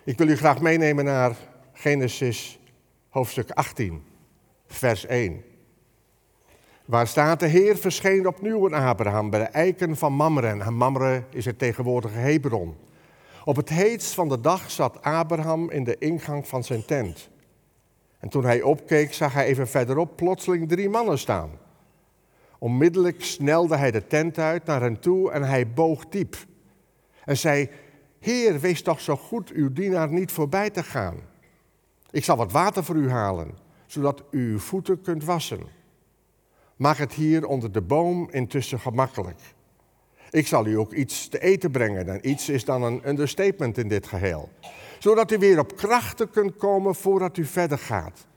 Ik 0.03 0.17
wil 0.17 0.27
u 0.27 0.35
graag 0.35 0.61
meenemen 0.61 1.05
naar 1.05 1.35
Genesis 1.73 2.59
hoofdstuk 3.09 3.51
18, 3.51 4.03
vers 4.67 5.05
1. 5.05 5.43
Waar 6.85 7.07
staat 7.07 7.39
de 7.39 7.47
Heer 7.47 7.77
verscheen 7.77 8.27
opnieuw 8.27 8.73
aan 8.73 8.87
Abraham 8.87 9.29
bij 9.29 9.39
de 9.39 9.45
eiken 9.45 9.97
van 9.97 10.13
Mamre. 10.13 10.47
En 10.47 10.73
Mamre 10.73 11.23
is 11.29 11.45
het 11.45 11.59
tegenwoordige 11.59 12.17
Hebron. 12.17 12.75
Op 13.45 13.55
het 13.55 13.69
heetst 13.69 14.13
van 14.13 14.29
de 14.29 14.41
dag 14.41 14.71
zat 14.71 15.01
Abraham 15.01 15.69
in 15.69 15.83
de 15.83 15.97
ingang 15.97 16.47
van 16.47 16.63
zijn 16.63 16.85
tent. 16.85 17.29
En 18.19 18.29
toen 18.29 18.45
hij 18.45 18.61
opkeek, 18.61 19.13
zag 19.13 19.33
hij 19.33 19.45
even 19.45 19.67
verderop 19.67 20.15
plotseling 20.15 20.69
drie 20.69 20.89
mannen 20.89 21.19
staan. 21.19 21.49
Onmiddellijk 22.59 23.23
snelde 23.23 23.75
hij 23.75 23.91
de 23.91 24.07
tent 24.07 24.37
uit 24.37 24.65
naar 24.65 24.81
hen 24.81 24.99
toe 24.99 25.31
en 25.31 25.43
hij 25.43 25.73
boog 25.73 26.05
diep. 26.09 26.37
En 27.23 27.37
zei: 27.37 27.69
Heer, 28.19 28.59
wees 28.59 28.81
toch 28.81 29.01
zo 29.01 29.15
goed 29.15 29.51
uw 29.51 29.73
dienaar 29.73 30.11
niet 30.11 30.31
voorbij 30.31 30.69
te 30.69 30.83
gaan. 30.83 31.15
Ik 32.11 32.23
zal 32.23 32.37
wat 32.37 32.51
water 32.51 32.83
voor 32.83 32.95
u 32.95 33.09
halen, 33.09 33.57
zodat 33.85 34.23
u 34.31 34.51
uw 34.51 34.59
voeten 34.59 35.01
kunt 35.01 35.23
wassen. 35.23 35.83
Maak 36.75 36.97
het 36.97 37.13
hier 37.13 37.45
onder 37.45 37.71
de 37.71 37.81
boom 37.81 38.27
intussen 38.31 38.79
gemakkelijk. 38.79 39.39
Ik 40.29 40.47
zal 40.47 40.65
u 40.65 40.77
ook 40.77 40.93
iets 40.93 41.27
te 41.27 41.39
eten 41.39 41.71
brengen. 41.71 42.07
En 42.09 42.29
iets 42.29 42.49
is 42.49 42.65
dan 42.65 42.83
een 42.83 43.09
understatement 43.09 43.77
in 43.77 43.87
dit 43.87 44.07
geheel. 44.07 44.49
Zodat 44.99 45.31
u 45.31 45.37
weer 45.37 45.59
op 45.59 45.75
krachten 45.75 46.29
kunt 46.29 46.57
komen 46.57 46.95
voordat 46.95 47.37
u 47.37 47.45
verder 47.45 47.77
gaat. 47.77 48.27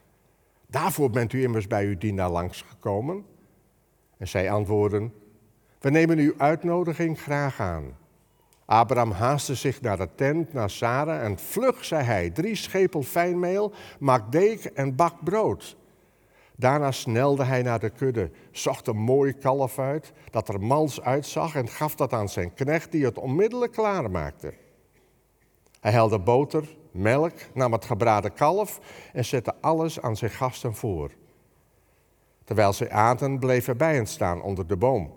Daarvoor 0.66 1.10
bent 1.10 1.32
u 1.32 1.42
immers 1.42 1.66
bij 1.66 1.86
uw 1.86 1.98
dienaar 1.98 2.30
langsgekomen. 2.30 3.24
En 4.18 4.28
zij 4.28 4.50
antwoorden: 4.50 5.12
We 5.80 5.90
nemen 5.90 6.18
uw 6.18 6.34
uitnodiging 6.36 7.20
graag 7.20 7.60
aan. 7.60 7.96
Abraham 8.64 9.10
haastte 9.10 9.54
zich 9.54 9.80
naar 9.80 9.96
de 9.96 10.08
tent, 10.14 10.52
naar 10.52 10.70
Sarah, 10.70 11.24
en 11.24 11.38
vlug 11.38 11.84
zei 11.84 12.04
hij: 12.04 12.30
Drie 12.30 12.54
schepel 12.54 13.02
fijnmeel, 13.02 13.72
maak 13.98 14.32
deeg 14.32 14.66
en 14.66 14.96
bak 14.96 15.24
brood. 15.24 15.76
Daarna 16.60 16.90
snelde 16.90 17.44
hij 17.44 17.62
naar 17.62 17.78
de 17.78 17.90
kudde, 17.90 18.30
zocht 18.50 18.86
een 18.86 18.96
mooi 18.96 19.32
kalf 19.32 19.78
uit, 19.78 20.12
dat 20.30 20.48
er 20.48 20.60
mals 20.60 21.00
uitzag, 21.00 21.54
en 21.54 21.68
gaf 21.68 21.94
dat 21.94 22.12
aan 22.12 22.28
zijn 22.28 22.54
knecht, 22.54 22.92
die 22.92 23.04
het 23.04 23.18
onmiddellijk 23.18 23.72
klaarmaakte. 23.72 24.54
Hij 25.80 25.92
helde 25.92 26.18
boter, 26.18 26.76
melk, 26.90 27.32
nam 27.54 27.72
het 27.72 27.84
gebraden 27.84 28.32
kalf 28.32 28.80
en 29.12 29.24
zette 29.24 29.54
alles 29.60 30.00
aan 30.00 30.16
zijn 30.16 30.30
gasten 30.30 30.74
voor. 30.74 31.10
Terwijl 32.44 32.72
zij 32.72 32.90
aten, 32.90 33.38
hij 33.40 33.76
bij 33.76 33.94
hen 33.94 34.06
staan 34.06 34.42
onder 34.42 34.66
de 34.66 34.76
boom. 34.76 35.12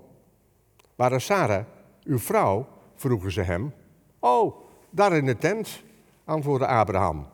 Waar 0.96 1.12
is 1.12 1.26
Sarah, 1.26 1.66
uw 2.04 2.20
vrouw? 2.20 2.68
vroegen 2.96 3.32
ze 3.32 3.42
hem. 3.42 3.74
Oh, 4.20 4.56
daar 4.90 5.14
in 5.14 5.26
de 5.26 5.38
tent, 5.38 5.84
antwoordde 6.26 6.68
Abraham. 6.68 7.28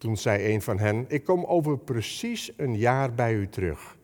Toen 0.00 0.16
zei 0.16 0.54
een 0.54 0.62
van 0.62 0.78
hen: 0.78 1.04
Ik 1.08 1.24
kom 1.24 1.44
over 1.44 1.78
precies 1.78 2.52
een 2.56 2.76
jaar 2.76 3.14
bij 3.14 3.34
u 3.34 3.48
terug. 3.48 3.96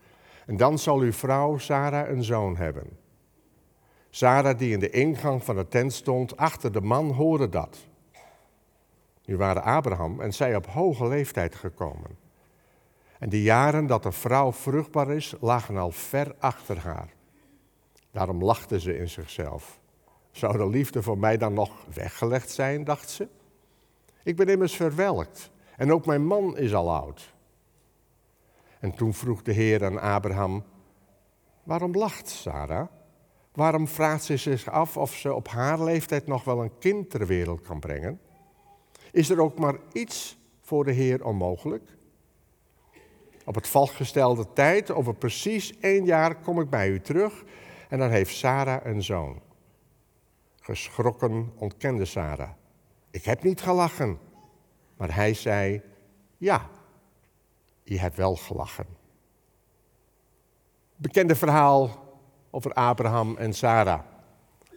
En 0.46 0.56
dan 0.56 0.78
zal 0.78 0.98
uw 0.98 1.12
vrouw 1.12 1.58
Sarah 1.58 2.08
een 2.08 2.24
zoon 2.24 2.56
hebben. 2.56 2.98
Sarah, 4.10 4.58
die 4.58 4.72
in 4.72 4.78
de 4.78 4.90
ingang 4.90 5.44
van 5.44 5.56
de 5.56 5.68
tent 5.68 5.92
stond, 5.92 6.36
achter 6.36 6.72
de 6.72 6.80
man, 6.80 7.10
hoorde 7.10 7.48
dat. 7.48 7.86
Nu 9.24 9.36
waren 9.36 9.62
Abraham 9.62 10.20
en 10.20 10.32
zij 10.32 10.56
op 10.56 10.66
hoge 10.66 11.08
leeftijd 11.08 11.54
gekomen. 11.54 12.18
En 13.18 13.28
de 13.28 13.42
jaren 13.42 13.86
dat 13.86 14.02
de 14.02 14.12
vrouw 14.12 14.52
vruchtbaar 14.52 15.10
is, 15.10 15.34
lagen 15.40 15.76
al 15.76 15.90
ver 15.90 16.34
achter 16.38 16.78
haar. 16.78 17.08
Daarom 18.10 18.44
lachte 18.44 18.80
ze 18.80 18.98
in 18.98 19.08
zichzelf. 19.08 19.80
Zou 20.30 20.56
de 20.56 20.68
liefde 20.68 21.02
voor 21.02 21.18
mij 21.18 21.36
dan 21.36 21.52
nog 21.52 21.70
weggelegd 21.94 22.50
zijn, 22.50 22.84
dacht 22.84 23.10
ze? 23.10 23.28
Ik 24.22 24.36
ben 24.36 24.48
immers 24.48 24.76
verwelkt 24.76 25.54
en 25.76 25.92
ook 25.92 26.06
mijn 26.06 26.26
man 26.26 26.58
is 26.58 26.74
al 26.74 26.90
oud. 26.90 27.34
En 28.80 28.94
toen 28.94 29.14
vroeg 29.14 29.42
de 29.42 29.52
Heer 29.52 29.84
aan 29.84 30.00
Abraham: 30.00 30.64
Waarom 31.62 31.92
lacht 31.92 32.28
Sarah? 32.28 32.86
Waarom 33.52 33.88
vraagt 33.88 34.24
ze 34.24 34.36
zich 34.36 34.70
af 34.70 34.96
of 34.96 35.14
ze 35.14 35.34
op 35.34 35.48
haar 35.48 35.82
leeftijd 35.82 36.26
nog 36.26 36.44
wel 36.44 36.62
een 36.62 36.78
kind 36.78 37.10
ter 37.10 37.26
wereld 37.26 37.60
kan 37.60 37.80
brengen? 37.80 38.20
Is 39.12 39.30
er 39.30 39.40
ook 39.40 39.58
maar 39.58 39.76
iets 39.92 40.38
voor 40.60 40.84
de 40.84 40.92
Heer 40.92 41.24
onmogelijk? 41.24 41.96
Op 43.44 43.54
het 43.54 43.68
vastgestelde 43.68 44.52
tijd, 44.52 44.90
over 44.90 45.14
precies 45.14 45.78
één 45.78 46.04
jaar, 46.04 46.40
kom 46.40 46.60
ik 46.60 46.70
bij 46.70 46.88
u 46.88 47.00
terug 47.00 47.44
en 47.88 47.98
dan 47.98 48.10
heeft 48.10 48.36
Sarah 48.36 48.84
een 48.84 49.02
zoon. 49.02 49.40
Geschrokken 50.60 51.52
ontkende 51.56 52.04
Sarah. 52.04 52.50
Ik 53.10 53.24
heb 53.24 53.42
niet 53.42 53.60
gelachen. 53.60 54.18
Maar 54.96 55.14
hij 55.14 55.34
zei, 55.34 55.82
ja, 56.36 56.68
je 57.82 57.98
hebt 57.98 58.16
wel 58.16 58.36
gelachen. 58.36 58.86
Bekende 60.96 61.34
verhaal 61.34 62.04
over 62.50 62.72
Abraham 62.72 63.36
en 63.36 63.52
Sarah. 63.52 64.00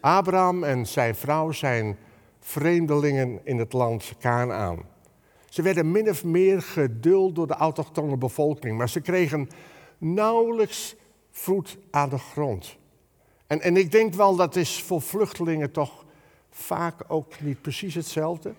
Abraham 0.00 0.64
en 0.64 0.86
zijn 0.86 1.14
vrouw 1.14 1.50
zijn 1.50 1.98
vreemdelingen 2.38 3.40
in 3.44 3.58
het 3.58 3.72
land 3.72 4.12
Canaan. 4.18 4.82
Ze 5.48 5.62
werden 5.62 5.90
min 5.90 6.08
of 6.08 6.24
meer 6.24 6.62
geduld 6.62 7.34
door 7.34 7.46
de 7.46 7.54
autochtone 7.54 8.16
bevolking, 8.16 8.78
maar 8.78 8.88
ze 8.88 9.00
kregen 9.00 9.48
nauwelijks 9.98 10.96
voet 11.30 11.78
aan 11.90 12.08
de 12.08 12.18
grond. 12.18 12.76
En, 13.46 13.60
en 13.60 13.76
ik 13.76 13.90
denk 13.90 14.14
wel 14.14 14.36
dat 14.36 14.56
is 14.56 14.82
voor 14.82 15.00
vluchtelingen 15.00 15.72
toch 15.72 16.04
vaak 16.50 17.04
ook 17.08 17.40
niet 17.40 17.60
precies 17.62 17.94
hetzelfde. 17.94 18.54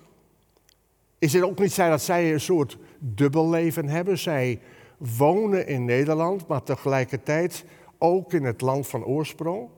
Is 1.21 1.33
het 1.33 1.43
ook 1.43 1.59
niet 1.59 1.73
zo 1.73 1.89
dat 1.89 2.01
zij 2.01 2.33
een 2.33 2.39
soort 2.39 2.77
dubbelleven 2.99 3.87
hebben? 3.87 4.17
Zij 4.17 4.59
wonen 4.97 5.67
in 5.67 5.85
Nederland, 5.85 6.47
maar 6.47 6.63
tegelijkertijd 6.63 7.65
ook 7.97 8.33
in 8.33 8.43
het 8.43 8.61
land 8.61 8.87
van 8.87 9.05
oorsprong. 9.05 9.69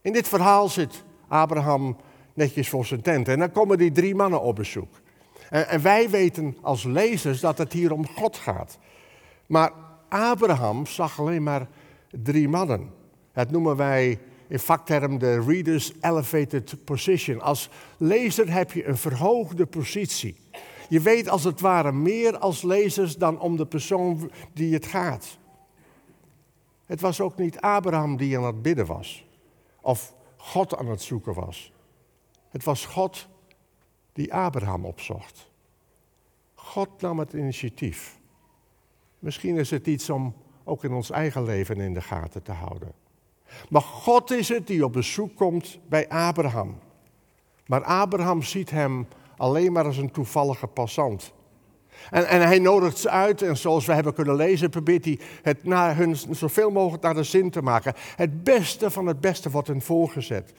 In 0.00 0.12
dit 0.12 0.28
verhaal 0.28 0.68
zit 0.68 1.04
Abraham 1.26 1.96
netjes 2.34 2.68
voor 2.68 2.84
zijn 2.84 3.02
tent 3.02 3.28
en 3.28 3.38
dan 3.38 3.52
komen 3.52 3.78
die 3.78 3.92
drie 3.92 4.14
mannen 4.14 4.40
op 4.40 4.56
bezoek. 4.56 5.00
En, 5.50 5.68
en 5.68 5.82
wij 5.82 6.10
weten 6.10 6.56
als 6.62 6.84
lezers 6.84 7.40
dat 7.40 7.58
het 7.58 7.72
hier 7.72 7.92
om 7.92 8.06
God 8.06 8.36
gaat. 8.36 8.78
Maar 9.46 9.72
Abraham 10.08 10.86
zag 10.86 11.20
alleen 11.20 11.42
maar 11.42 11.68
drie 12.10 12.48
mannen. 12.48 12.90
Dat 13.32 13.50
noemen 13.50 13.76
wij 13.76 14.18
in 14.48 14.58
vakterm 14.58 15.18
de 15.18 15.40
Reader's 15.40 15.92
Elevated 16.00 16.84
Position. 16.84 17.40
Als 17.40 17.70
lezer 17.96 18.52
heb 18.52 18.72
je 18.72 18.86
een 18.86 18.96
verhoogde 18.96 19.66
positie. 19.66 20.36
Je 20.88 21.00
weet 21.00 21.28
als 21.28 21.44
het 21.44 21.60
ware 21.60 21.92
meer 21.92 22.38
als 22.38 22.62
lezers 22.62 23.16
dan 23.16 23.40
om 23.40 23.56
de 23.56 23.66
persoon 23.66 24.30
die 24.52 24.74
het 24.74 24.86
gaat. 24.86 25.38
Het 26.86 27.00
was 27.00 27.20
ook 27.20 27.36
niet 27.36 27.60
Abraham 27.60 28.16
die 28.16 28.38
aan 28.38 28.44
het 28.44 28.62
bidden 28.62 28.86
was, 28.86 29.26
of 29.80 30.14
God 30.36 30.76
aan 30.76 30.88
het 30.88 31.02
zoeken 31.02 31.34
was. 31.34 31.72
Het 32.48 32.64
was 32.64 32.86
God 32.86 33.28
die 34.12 34.34
Abraham 34.34 34.84
opzocht. 34.84 35.50
God 36.54 37.00
nam 37.00 37.18
het 37.18 37.32
initiatief. 37.32 38.18
Misschien 39.18 39.56
is 39.56 39.70
het 39.70 39.86
iets 39.86 40.10
om 40.10 40.34
ook 40.64 40.84
in 40.84 40.92
ons 40.92 41.10
eigen 41.10 41.44
leven 41.44 41.80
in 41.80 41.94
de 41.94 42.02
gaten 42.02 42.42
te 42.42 42.52
houden. 42.52 42.92
Maar 43.68 43.82
God 43.82 44.30
is 44.30 44.48
het 44.48 44.66
die 44.66 44.84
op 44.84 44.92
bezoek 44.92 45.36
komt 45.36 45.78
bij 45.88 46.08
Abraham. 46.08 46.78
Maar 47.66 47.82
Abraham 47.84 48.42
ziet 48.42 48.70
hem 48.70 49.08
alleen 49.36 49.72
maar 49.72 49.84
als 49.84 49.96
een 49.96 50.10
toevallige 50.10 50.66
passant. 50.66 51.32
En, 52.10 52.28
en, 52.28 52.40
hij 52.40 52.58
nodigt 52.58 52.98
ze 52.98 53.10
uit 53.10 53.42
en 53.42 53.56
zoals 53.56 53.86
we 53.86 53.92
hebben 53.92 54.14
kunnen 54.14 54.34
lezen, 54.34 54.70
probeert 54.70 55.04
hij 55.04 55.18
het 55.42 55.64
naar 55.64 55.96
hun 55.96 56.16
zoveel 56.16 56.70
mogelijk 56.70 57.02
naar 57.02 57.14
de 57.14 57.22
zin 57.22 57.50
te 57.50 57.62
maken. 57.62 57.94
Het 58.16 58.44
beste 58.44 58.90
van 58.90 59.06
het 59.06 59.20
beste 59.20 59.50
wordt 59.50 59.68
hen 59.68 59.82
voorgezet. 59.82 60.52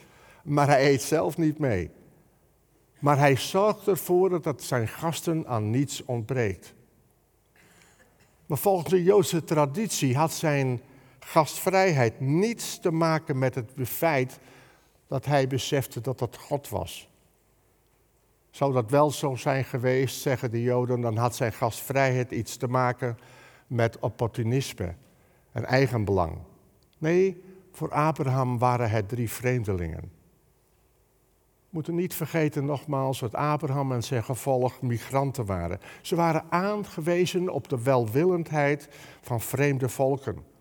Maar 0.43 0.67
hij 0.67 0.91
eet 0.91 1.01
zelf 1.01 1.37
niet 1.37 1.59
mee. 1.59 1.89
Maar 2.99 3.17
hij 3.17 3.35
zorgt 3.35 3.87
ervoor 3.87 4.41
dat 4.41 4.63
zijn 4.63 4.87
gasten 4.87 5.47
aan 5.47 5.69
niets 5.69 6.05
ontbreekt. 6.05 6.73
Maar 8.45 8.57
volgens 8.57 8.89
de 8.89 9.03
Joodse 9.03 9.43
traditie 9.43 10.17
had 10.17 10.33
zijn 10.33 10.81
gastvrijheid 11.29 12.19
niets 12.19 12.79
te 12.79 12.91
maken 12.91 13.37
met 13.37 13.55
het 13.55 13.71
feit 13.83 14.39
dat 15.07 15.25
hij 15.25 15.47
besefte 15.47 16.01
dat 16.01 16.19
dat 16.19 16.37
God 16.37 16.69
was. 16.69 17.09
Zou 18.49 18.73
dat 18.73 18.89
wel 18.89 19.11
zo 19.11 19.35
zijn 19.35 19.63
geweest, 19.63 20.21
zeggen 20.21 20.51
de 20.51 20.61
Joden, 20.61 21.01
dan 21.01 21.17
had 21.17 21.35
zijn 21.35 21.53
gastvrijheid 21.53 22.31
iets 22.31 22.57
te 22.57 22.67
maken 22.67 23.17
met 23.67 23.99
opportunisme 23.99 24.95
en 25.51 25.65
eigenbelang. 25.65 26.37
Nee, 26.97 27.43
voor 27.71 27.91
Abraham 27.91 28.57
waren 28.57 28.89
het 28.89 29.09
drie 29.09 29.29
vreemdelingen. 29.29 30.11
We 31.59 31.75
moeten 31.75 31.95
niet 31.95 32.13
vergeten 32.13 32.65
nogmaals 32.65 33.19
dat 33.19 33.35
Abraham 33.35 33.91
en 33.91 34.03
zijn 34.03 34.23
gevolg 34.23 34.81
migranten 34.81 35.45
waren. 35.45 35.79
Ze 36.01 36.15
waren 36.15 36.43
aangewezen 36.49 37.49
op 37.49 37.69
de 37.69 37.83
welwillendheid 37.83 38.89
van 39.21 39.41
vreemde 39.41 39.89
volken. 39.89 40.57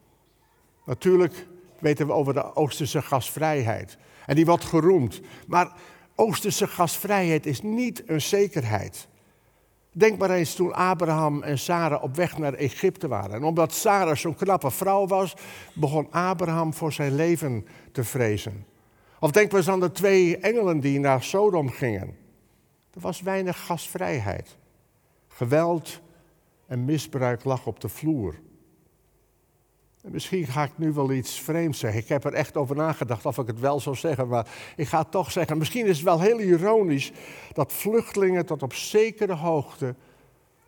Natuurlijk 0.88 1.46
weten 1.78 2.06
we 2.06 2.12
over 2.12 2.34
de 2.34 2.54
Oosterse 2.54 3.02
gastvrijheid. 3.02 3.96
En 4.26 4.34
die 4.34 4.46
wordt 4.46 4.64
geroemd. 4.64 5.20
Maar 5.46 5.72
Oosterse 6.14 6.66
gastvrijheid 6.66 7.46
is 7.46 7.62
niet 7.62 8.02
een 8.06 8.20
zekerheid. 8.20 9.08
Denk 9.92 10.18
maar 10.18 10.30
eens 10.30 10.54
toen 10.54 10.74
Abraham 10.74 11.42
en 11.42 11.58
Sarah 11.58 12.02
op 12.02 12.16
weg 12.16 12.38
naar 12.38 12.54
Egypte 12.54 13.08
waren. 13.08 13.34
En 13.34 13.44
omdat 13.44 13.72
Sarah 13.72 14.16
zo'n 14.16 14.34
knappe 14.34 14.70
vrouw 14.70 15.06
was, 15.06 15.34
begon 15.74 16.10
Abraham 16.10 16.74
voor 16.74 16.92
zijn 16.92 17.14
leven 17.14 17.66
te 17.92 18.04
vrezen. 18.04 18.66
Of 19.20 19.30
denk 19.30 19.50
maar 19.50 19.60
eens 19.60 19.70
aan 19.70 19.80
de 19.80 19.92
twee 19.92 20.38
engelen 20.38 20.80
die 20.80 20.98
naar 20.98 21.22
Sodom 21.22 21.70
gingen. 21.70 22.16
Er 22.94 23.00
was 23.00 23.20
weinig 23.20 23.64
gastvrijheid. 23.64 24.56
Geweld 25.28 26.00
en 26.66 26.84
misbruik 26.84 27.44
lag 27.44 27.66
op 27.66 27.80
de 27.80 27.88
vloer. 27.88 28.34
Misschien 30.02 30.46
ga 30.46 30.62
ik 30.62 30.78
nu 30.78 30.92
wel 30.92 31.12
iets 31.12 31.40
vreemds 31.40 31.78
zeggen. 31.78 32.00
Ik 32.00 32.08
heb 32.08 32.24
er 32.24 32.32
echt 32.32 32.56
over 32.56 32.76
nagedacht 32.76 33.26
of 33.26 33.38
ik 33.38 33.46
het 33.46 33.60
wel 33.60 33.80
zou 33.80 33.96
zeggen, 33.96 34.28
maar 34.28 34.48
ik 34.76 34.88
ga 34.88 35.04
toch 35.04 35.32
zeggen. 35.32 35.58
Misschien 35.58 35.86
is 35.86 35.96
het 35.96 36.04
wel 36.04 36.20
heel 36.20 36.40
ironisch 36.40 37.12
dat 37.52 37.72
vluchtelingen 37.72 38.46
tot 38.46 38.62
op 38.62 38.72
zekere 38.72 39.34
hoogte 39.34 39.94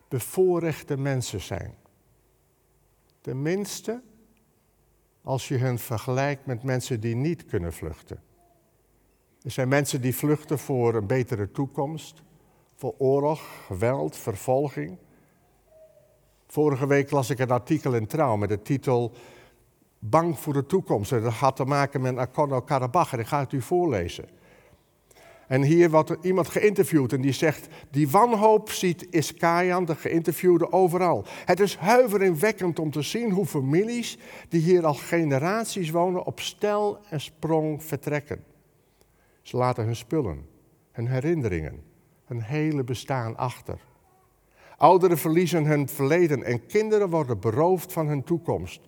bevoorrechte 0.07 0.97
mensen 0.97 1.41
zijn. 1.41 1.75
Tenminste, 3.21 4.01
als 5.23 5.47
je 5.47 5.57
hen 5.57 5.79
vergelijkt 5.79 6.45
met 6.45 6.63
mensen 6.63 6.99
die 6.99 7.15
niet 7.15 7.45
kunnen 7.45 7.73
vluchten. 7.73 8.23
Er 9.41 9.51
zijn 9.51 9.67
mensen 9.67 10.01
die 10.01 10.15
vluchten 10.15 10.59
voor 10.59 10.95
een 10.95 11.07
betere 11.07 11.51
toekomst, 11.51 12.21
voor 12.75 12.95
oorlog, 12.97 13.65
geweld, 13.65 14.17
vervolging. 14.17 14.97
Vorige 16.51 16.87
week 16.87 17.11
las 17.11 17.29
ik 17.29 17.39
een 17.39 17.51
artikel 17.51 17.93
in 17.93 18.07
Trouw 18.07 18.35
met 18.35 18.49
de 18.49 18.61
titel 18.61 19.11
Bang 19.99 20.39
voor 20.39 20.53
de 20.53 20.65
toekomst. 20.65 21.11
En 21.11 21.21
dat 21.21 21.33
had 21.33 21.55
te 21.55 21.65
maken 21.65 22.01
met 22.01 22.15
Nagorno-Karabakh. 22.15 23.13
En 23.13 23.19
ik 23.19 23.25
ga 23.25 23.39
het 23.39 23.51
u 23.51 23.61
voorlezen. 23.61 24.25
En 25.47 25.61
hier 25.61 25.89
wordt 25.89 26.17
iemand 26.21 26.47
geïnterviewd 26.47 27.13
en 27.13 27.21
die 27.21 27.31
zegt: 27.31 27.67
Die 27.89 28.09
wanhoop 28.09 28.69
ziet 28.69 29.07
Iskayan, 29.09 29.85
de 29.85 29.95
geïnterviewde, 29.95 30.71
overal. 30.71 31.25
Het 31.45 31.59
is 31.59 31.75
huiveringwekkend 31.75 32.79
om 32.79 32.91
te 32.91 33.01
zien 33.01 33.31
hoe 33.31 33.45
families 33.45 34.17
die 34.49 34.61
hier 34.61 34.85
al 34.85 34.93
generaties 34.93 35.89
wonen 35.89 36.25
op 36.25 36.39
stel 36.39 36.99
en 37.09 37.21
sprong 37.21 37.83
vertrekken. 37.83 38.43
Ze 39.41 39.57
laten 39.57 39.85
hun 39.85 39.95
spullen, 39.95 40.45
hun 40.91 41.07
herinneringen, 41.07 41.83
hun 42.25 42.41
hele 42.41 42.83
bestaan 42.83 43.37
achter. 43.37 43.89
Ouderen 44.81 45.17
verliezen 45.17 45.65
hun 45.65 45.89
verleden 45.89 46.43
en 46.43 46.65
kinderen 46.65 47.09
worden 47.09 47.39
beroofd 47.39 47.93
van 47.93 48.07
hun 48.07 48.23
toekomst. 48.23 48.81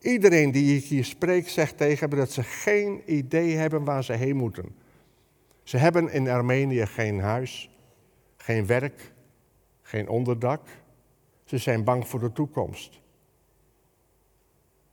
Iedereen 0.00 0.50
die 0.50 0.76
ik 0.76 0.84
hier 0.84 1.04
spreek 1.04 1.48
zegt 1.48 1.76
tegen 1.76 2.08
me 2.08 2.16
dat 2.16 2.30
ze 2.30 2.42
geen 2.42 3.02
idee 3.06 3.56
hebben 3.56 3.84
waar 3.84 4.04
ze 4.04 4.12
heen 4.12 4.36
moeten. 4.36 4.74
Ze 5.62 5.76
hebben 5.76 6.12
in 6.12 6.28
Armenië 6.28 6.86
geen 6.86 7.20
huis, 7.20 7.70
geen 8.36 8.66
werk, 8.66 9.12
geen 9.82 10.08
onderdak. 10.08 10.66
Ze 11.44 11.58
zijn 11.58 11.84
bang 11.84 12.08
voor 12.08 12.20
de 12.20 12.32
toekomst. 12.32 13.00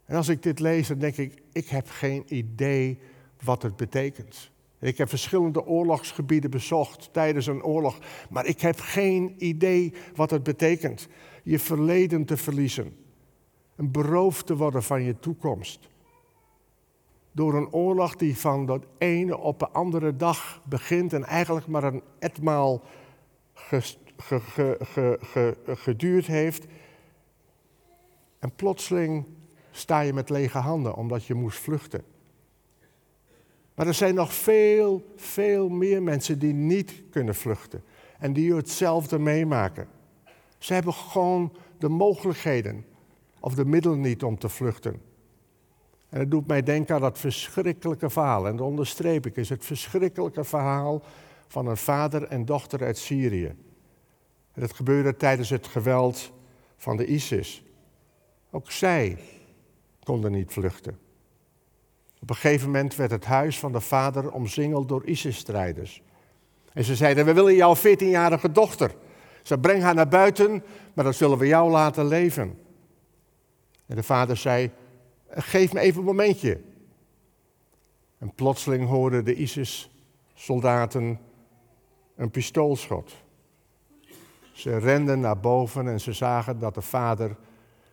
En 0.06 0.16
als 0.16 0.28
ik 0.28 0.44
dit 0.44 0.60
lees, 0.60 0.88
dan 0.88 1.00
denk 1.00 1.18
ik, 1.18 1.42
ik 1.52 1.68
heb 1.68 1.90
geen 1.90 2.24
idee 2.28 3.00
wat 3.44 3.62
het 3.62 3.76
betekent. 3.76 4.52
Ik 4.80 4.98
heb 4.98 5.10
verschillende 5.10 5.66
oorlogsgebieden 5.66 6.50
bezocht 6.50 7.14
tijdens 7.14 7.48
een 7.48 7.64
oorlog, 7.64 8.00
maar 8.30 8.46
ik 8.46 8.62
heb 8.62 8.80
geen 8.80 9.36
idee 9.38 9.94
wat 10.16 10.30
het 10.30 10.44
betekent. 10.44 11.08
Je 11.44 11.60
verleden 11.60 12.26
te 12.26 12.38
verliezen, 12.38 12.96
een 13.76 13.92
beroofd 13.92 14.46
te 14.46 14.56
worden 14.56 14.84
van 14.84 15.04
je 15.04 15.20
toekomst. 15.20 15.90
Door 17.32 17.56
een 17.56 17.72
oorlog 17.72 18.16
die 18.16 18.38
van 18.38 18.66
de 18.66 18.80
ene 18.98 19.38
op 19.38 19.60
de 19.60 19.70
andere 19.70 20.16
dag 20.16 20.62
begint 20.66 21.14
en 21.14 21.24
eigenlijk 21.24 21.68
maar 21.68 21.84
een 21.84 22.04
etmaal 22.20 22.84
geduurd 25.66 26.26
heeft. 26.26 26.66
En 28.40 28.52
plotseling 28.56 29.26
sta 29.72 30.00
je 30.00 30.14
met 30.14 30.30
lege 30.30 30.58
handen 30.58 30.96
omdat 30.96 31.26
je 31.26 31.34
moest 31.34 31.60
vluchten. 31.60 32.04
Maar 33.78 33.88
er 33.88 33.94
zijn 33.94 34.16
nog 34.16 34.34
veel, 34.34 35.14
veel 35.16 35.70
meer 35.70 36.04
mensen 36.04 36.40
die 36.40 36.54
niet 36.54 37.04
kunnen 37.10 37.36
vluchten 37.36 37.84
en 38.20 38.34
die 38.34 38.56
hetzelfde 38.56 39.20
meemaken. 39.20 39.88
Ze 40.58 40.74
hebben 40.74 40.94
gewoon 40.94 41.54
de 41.78 41.90
mogelijkheden 41.90 42.86
of 43.40 43.54
de 43.54 43.66
middelen 43.66 44.02
niet 44.02 44.24
om 44.24 44.38
te 44.38 44.50
vluchten. 44.50 45.02
En 46.10 46.20
het 46.20 46.32
doet 46.32 46.48
mij 46.48 46.64
denken 46.64 46.96
aan 46.96 47.02
dat 47.02 47.20
verschrikkelijke 47.20 48.10
verhaal. 48.10 48.48
En 48.48 48.56
dat 48.56 48.68
onderstreep 48.68 49.26
ik, 49.26 49.36
is 49.36 49.50
het 49.50 49.66
verschrikkelijke 49.66 50.44
verhaal 50.44 51.04
van 51.48 51.68
een 51.68 51.78
vader 51.78 52.24
en 52.24 52.46
dochter 52.46 52.84
uit 52.84 52.98
Syrië. 52.98 53.56
En 54.54 54.62
dat 54.62 54.74
gebeurde 54.74 55.16
tijdens 55.16 55.50
het 55.50 55.68
geweld 55.68 56.32
van 56.78 56.98
de 56.98 57.06
ISIS. 57.06 57.64
Ook 58.52 58.72
zij 58.72 59.18
konden 60.04 60.32
niet 60.32 60.52
vluchten. 60.52 61.07
Op 62.22 62.30
een 62.30 62.36
gegeven 62.36 62.66
moment 62.66 62.96
werd 62.96 63.12
het 63.12 63.26
huis 63.26 63.60
van 63.60 63.72
de 63.72 63.82
vader 63.82 64.32
omsingeld 64.32 64.90
door 64.90 65.06
ISIS-strijders. 65.06 66.02
En 66.74 66.84
ze 66.84 66.96
zeiden, 66.96 67.26
we 67.26 67.34
willen 67.34 67.56
jouw 67.56 67.76
14-jarige 67.76 68.52
dochter. 68.52 68.96
Ze 69.44 69.60
breng 69.60 69.82
haar 69.82 69.96
naar 69.96 70.08
buiten, 70.08 70.64
maar 70.94 71.04
dan 71.04 71.14
zullen 71.14 71.38
we 71.38 71.48
jou 71.48 71.72
laten 71.72 72.08
leven. 72.08 72.60
En 73.86 73.96
de 73.96 74.04
vader 74.04 74.38
zei, 74.38 74.72
geef 75.30 75.74
me 75.74 75.80
even 75.80 76.00
een 76.00 76.06
momentje. 76.06 76.60
En 78.18 78.34
plotseling 78.34 78.88
hoorden 78.88 79.26
de 79.26 79.36
ISIS-soldaten 79.36 81.20
een 82.16 82.32
pistoolschot. 82.32 83.16
Ze 84.52 84.78
renden 84.78 85.20
naar 85.20 85.40
boven 85.40 85.88
en 85.88 86.00
ze 86.00 86.14
zagen 86.14 86.60
dat 86.60 86.74
de 86.74 86.82
vader 86.82 87.36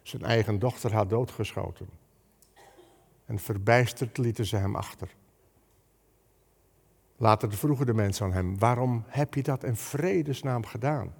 zijn 0.02 0.22
eigen 0.22 0.58
dochter 0.58 0.92
had 0.92 1.10
doodgeschoten. 1.10 1.88
En 3.24 3.38
verbijsterd 3.38 4.18
lieten 4.18 4.46
ze 4.46 4.56
hem 4.56 4.76
achter. 4.76 5.14
Later 7.16 7.52
vroegen 7.52 7.86
de 7.86 7.94
mensen 7.94 8.26
aan 8.26 8.32
hem, 8.32 8.58
waarom 8.58 9.04
heb 9.06 9.34
je 9.34 9.42
dat 9.42 9.64
in 9.64 9.76
vredesnaam 9.76 10.66
gedaan? 10.66 11.14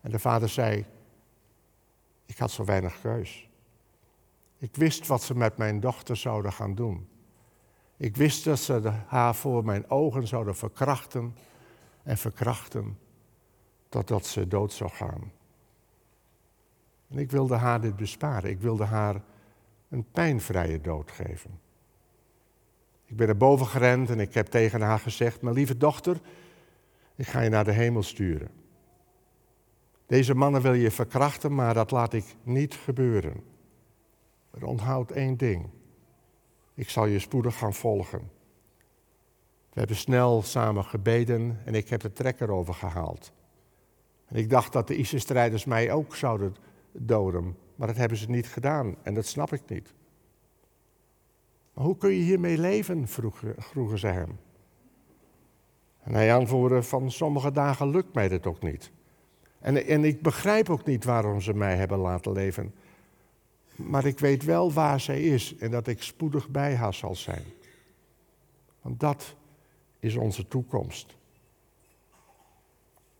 En 0.00 0.10
de 0.10 0.18
vader 0.18 0.48
zei, 0.48 0.86
ik 2.26 2.38
had 2.38 2.50
zo 2.50 2.64
weinig 2.64 3.00
keus. 3.00 3.48
Ik 4.58 4.76
wist 4.76 5.06
wat 5.06 5.22
ze 5.22 5.36
met 5.36 5.56
mijn 5.56 5.80
dochter 5.80 6.16
zouden 6.16 6.52
gaan 6.52 6.74
doen. 6.74 7.08
Ik 7.96 8.16
wist 8.16 8.44
dat 8.44 8.58
ze 8.58 8.92
haar 9.06 9.34
voor 9.34 9.64
mijn 9.64 9.90
ogen 9.90 10.26
zouden 10.26 10.56
verkrachten 10.56 11.36
en 12.02 12.18
verkrachten 12.18 12.98
totdat 13.88 14.26
ze 14.26 14.48
dood 14.48 14.72
zou 14.72 14.90
gaan. 14.90 15.32
En 17.08 17.18
ik 17.18 17.30
wilde 17.30 17.54
haar 17.54 17.80
dit 17.80 17.96
besparen. 17.96 18.50
Ik 18.50 18.60
wilde 18.60 18.84
haar 18.84 19.22
een 19.88 20.10
pijnvrije 20.10 20.80
dood 20.80 21.10
geven. 21.10 21.60
Ik 23.04 23.16
ben 23.16 23.28
er 23.28 23.36
boven 23.36 23.66
gerend 23.66 24.10
en 24.10 24.20
ik 24.20 24.34
heb 24.34 24.46
tegen 24.46 24.80
haar 24.80 24.98
gezegd: 24.98 25.42
Mijn 25.42 25.54
lieve 25.54 25.76
dochter, 25.76 26.20
ik 27.14 27.26
ga 27.26 27.40
je 27.40 27.50
naar 27.50 27.64
de 27.64 27.72
hemel 27.72 28.02
sturen. 28.02 28.50
Deze 30.06 30.34
mannen 30.34 30.62
wil 30.62 30.72
je 30.72 30.90
verkrachten, 30.90 31.54
maar 31.54 31.74
dat 31.74 31.90
laat 31.90 32.12
ik 32.12 32.24
niet 32.42 32.74
gebeuren. 32.74 33.44
Maar 34.50 34.62
onthoud 34.62 35.10
één 35.10 35.36
ding. 35.36 35.68
Ik 36.74 36.88
zal 36.88 37.06
je 37.06 37.18
spoedig 37.18 37.58
gaan 37.58 37.74
volgen. 37.74 38.30
We 39.72 39.82
hebben 39.82 39.96
snel 39.96 40.42
samen 40.42 40.84
gebeden 40.84 41.60
en 41.64 41.74
ik 41.74 41.88
heb 41.88 42.00
de 42.00 42.12
trekker 42.12 42.50
overgehaald. 42.50 43.32
En 44.26 44.36
ik 44.36 44.50
dacht 44.50 44.72
dat 44.72 44.86
de 44.86 44.96
ISIS-strijders 44.96 45.64
mij 45.64 45.92
ook 45.92 46.14
zouden 46.14 46.56
doden, 46.92 47.56
maar 47.76 47.86
dat 47.86 47.96
hebben 47.96 48.18
ze 48.18 48.30
niet 48.30 48.46
gedaan 48.46 48.96
en 49.02 49.14
dat 49.14 49.26
snap 49.26 49.52
ik 49.52 49.62
niet. 49.68 49.94
Maar 51.74 51.84
hoe 51.84 51.96
kun 51.96 52.10
je 52.10 52.22
hiermee 52.22 52.58
leven? 52.58 53.08
vroegen, 53.08 53.54
vroegen 53.58 53.98
ze 53.98 54.06
hem. 54.06 54.38
En 56.02 56.14
hij 56.14 56.34
antwoordde 56.34 56.82
van 56.82 57.10
sommige 57.10 57.52
dagen 57.52 57.90
lukt 57.90 58.14
mij 58.14 58.28
dit 58.28 58.46
ook 58.46 58.62
niet. 58.62 58.90
En, 59.58 59.86
en 59.86 60.04
ik 60.04 60.22
begrijp 60.22 60.70
ook 60.70 60.84
niet 60.84 61.04
waarom 61.04 61.40
ze 61.40 61.54
mij 61.54 61.76
hebben 61.76 61.98
laten 61.98 62.32
leven. 62.32 62.74
Maar 63.76 64.04
ik 64.04 64.18
weet 64.18 64.44
wel 64.44 64.72
waar 64.72 65.00
zij 65.00 65.22
is 65.22 65.56
en 65.56 65.70
dat 65.70 65.86
ik 65.86 66.02
spoedig 66.02 66.48
bij 66.48 66.74
haar 66.74 66.94
zal 66.94 67.14
zijn. 67.14 67.42
Want 68.80 69.00
dat 69.00 69.34
is 69.98 70.16
onze 70.16 70.48
toekomst. 70.48 71.16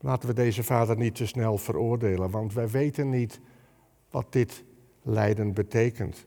Laten 0.00 0.28
we 0.28 0.34
deze 0.34 0.62
vader 0.62 0.96
niet 0.96 1.14
te 1.14 1.26
snel 1.26 1.58
veroordelen, 1.58 2.30
want 2.30 2.52
wij 2.52 2.68
weten 2.68 3.10
niet 3.10 3.40
wat 4.16 4.32
dit 4.32 4.64
lijden 5.02 5.52
betekent. 5.52 6.26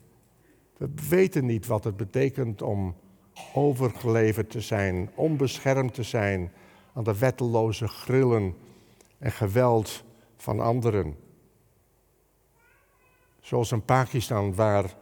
We 0.78 0.89
weten 1.10 1.45
niet 1.45 1.65
wat 1.65 1.84
het 1.84 1.97
betekent 1.97 2.62
om 2.62 2.95
overgeleverd 3.54 4.49
te 4.49 4.62
zijn, 4.62 5.10
onbeschermd 5.15 5.93
te 5.93 6.04
zijn 6.04 6.52
aan 6.93 7.04
de 7.04 7.17
wetteloze 7.17 7.88
grillen 7.88 8.56
en 9.17 9.32
geweld 9.32 10.04
van 10.38 10.60
anderen. 10.60 11.15
Zoals 13.39 13.71
in 13.71 13.86
Pakistan, 13.86 14.56
waar 14.56 14.95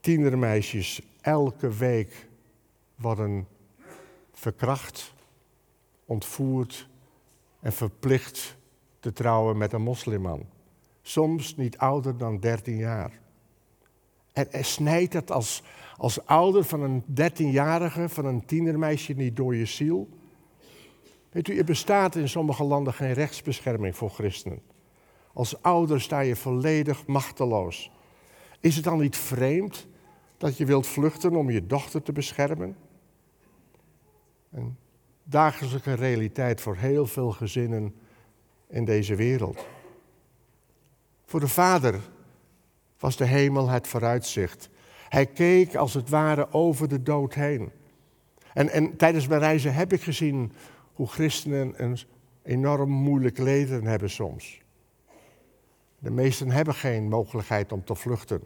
tienermeisjes 0.00 1.02
elke 1.20 1.68
week 1.68 2.28
worden 2.94 3.48
verkracht, 4.32 5.14
ontvoerd 6.04 6.88
en 7.60 7.72
verplicht 7.72 8.56
te 9.00 9.12
trouwen 9.12 9.56
met 9.56 9.72
een 9.72 9.82
moslimman. 9.82 10.55
Soms 11.06 11.56
niet 11.56 11.78
ouder 11.78 12.16
dan 12.16 12.40
13 12.40 12.76
jaar. 12.76 13.20
En, 14.32 14.64
snijdt 14.64 15.12
het 15.12 15.30
als, 15.30 15.62
als 15.96 16.26
ouder 16.26 16.64
van 16.64 16.82
een 16.82 17.02
13-jarige, 17.02 18.08
van 18.08 18.24
een 18.24 18.44
tienermeisje 18.44 19.12
niet 19.12 19.36
door 19.36 19.54
je 19.54 19.64
ziel? 19.64 20.08
Weet 21.30 21.48
u, 21.48 21.58
er 21.58 21.64
bestaat 21.64 22.16
in 22.16 22.28
sommige 22.28 22.64
landen 22.64 22.92
geen 22.92 23.12
rechtsbescherming 23.12 23.96
voor 23.96 24.10
christenen. 24.10 24.60
Als 25.32 25.62
ouder 25.62 26.00
sta 26.00 26.20
je 26.20 26.36
volledig 26.36 27.06
machteloos. 27.06 27.90
Is 28.60 28.74
het 28.74 28.84
dan 28.84 28.98
niet 28.98 29.16
vreemd 29.16 29.86
dat 30.38 30.56
je 30.56 30.64
wilt 30.64 30.86
vluchten 30.86 31.36
om 31.36 31.50
je 31.50 31.66
dochter 31.66 32.02
te 32.02 32.12
beschermen? 32.12 32.76
Een 34.50 34.76
dagelijkse 35.22 35.94
realiteit 35.94 36.60
voor 36.60 36.76
heel 36.76 37.06
veel 37.06 37.30
gezinnen 37.30 37.94
in 38.68 38.84
deze 38.84 39.14
wereld. 39.14 39.66
Voor 41.26 41.40
de 41.40 41.48
vader 41.48 42.00
was 42.98 43.16
de 43.16 43.24
hemel 43.24 43.68
het 43.68 43.88
vooruitzicht. 43.88 44.68
Hij 45.08 45.26
keek 45.26 45.74
als 45.74 45.94
het 45.94 46.08
ware 46.08 46.52
over 46.52 46.88
de 46.88 47.02
dood 47.02 47.34
heen. 47.34 47.70
En, 48.52 48.68
en 48.68 48.96
tijdens 48.96 49.26
mijn 49.26 49.40
reizen 49.40 49.74
heb 49.74 49.92
ik 49.92 50.02
gezien 50.02 50.52
hoe 50.92 51.06
christenen 51.06 51.82
een 51.82 51.98
enorm 52.42 52.90
moeilijk 52.90 53.38
leven 53.38 53.84
hebben 53.84 54.10
soms. 54.10 54.60
De 55.98 56.10
meesten 56.10 56.50
hebben 56.50 56.74
geen 56.74 57.08
mogelijkheid 57.08 57.72
om 57.72 57.84
te 57.84 57.94
vluchten. 57.94 58.42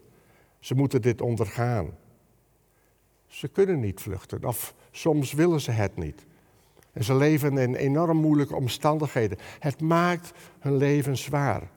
Ze 0.58 0.74
moeten 0.74 1.02
dit 1.02 1.20
ondergaan. 1.20 1.96
Ze 3.26 3.48
kunnen 3.48 3.80
niet 3.80 4.00
vluchten, 4.00 4.44
of 4.44 4.74
soms 4.90 5.32
willen 5.32 5.60
ze 5.60 5.70
het 5.70 5.96
niet. 5.96 6.26
En 6.92 7.04
ze 7.04 7.14
leven 7.14 7.58
in 7.58 7.74
enorm 7.74 8.16
moeilijke 8.16 8.56
omstandigheden. 8.56 9.38
Het 9.58 9.80
maakt 9.80 10.32
hun 10.58 10.76
leven 10.76 11.16
zwaar. 11.16 11.70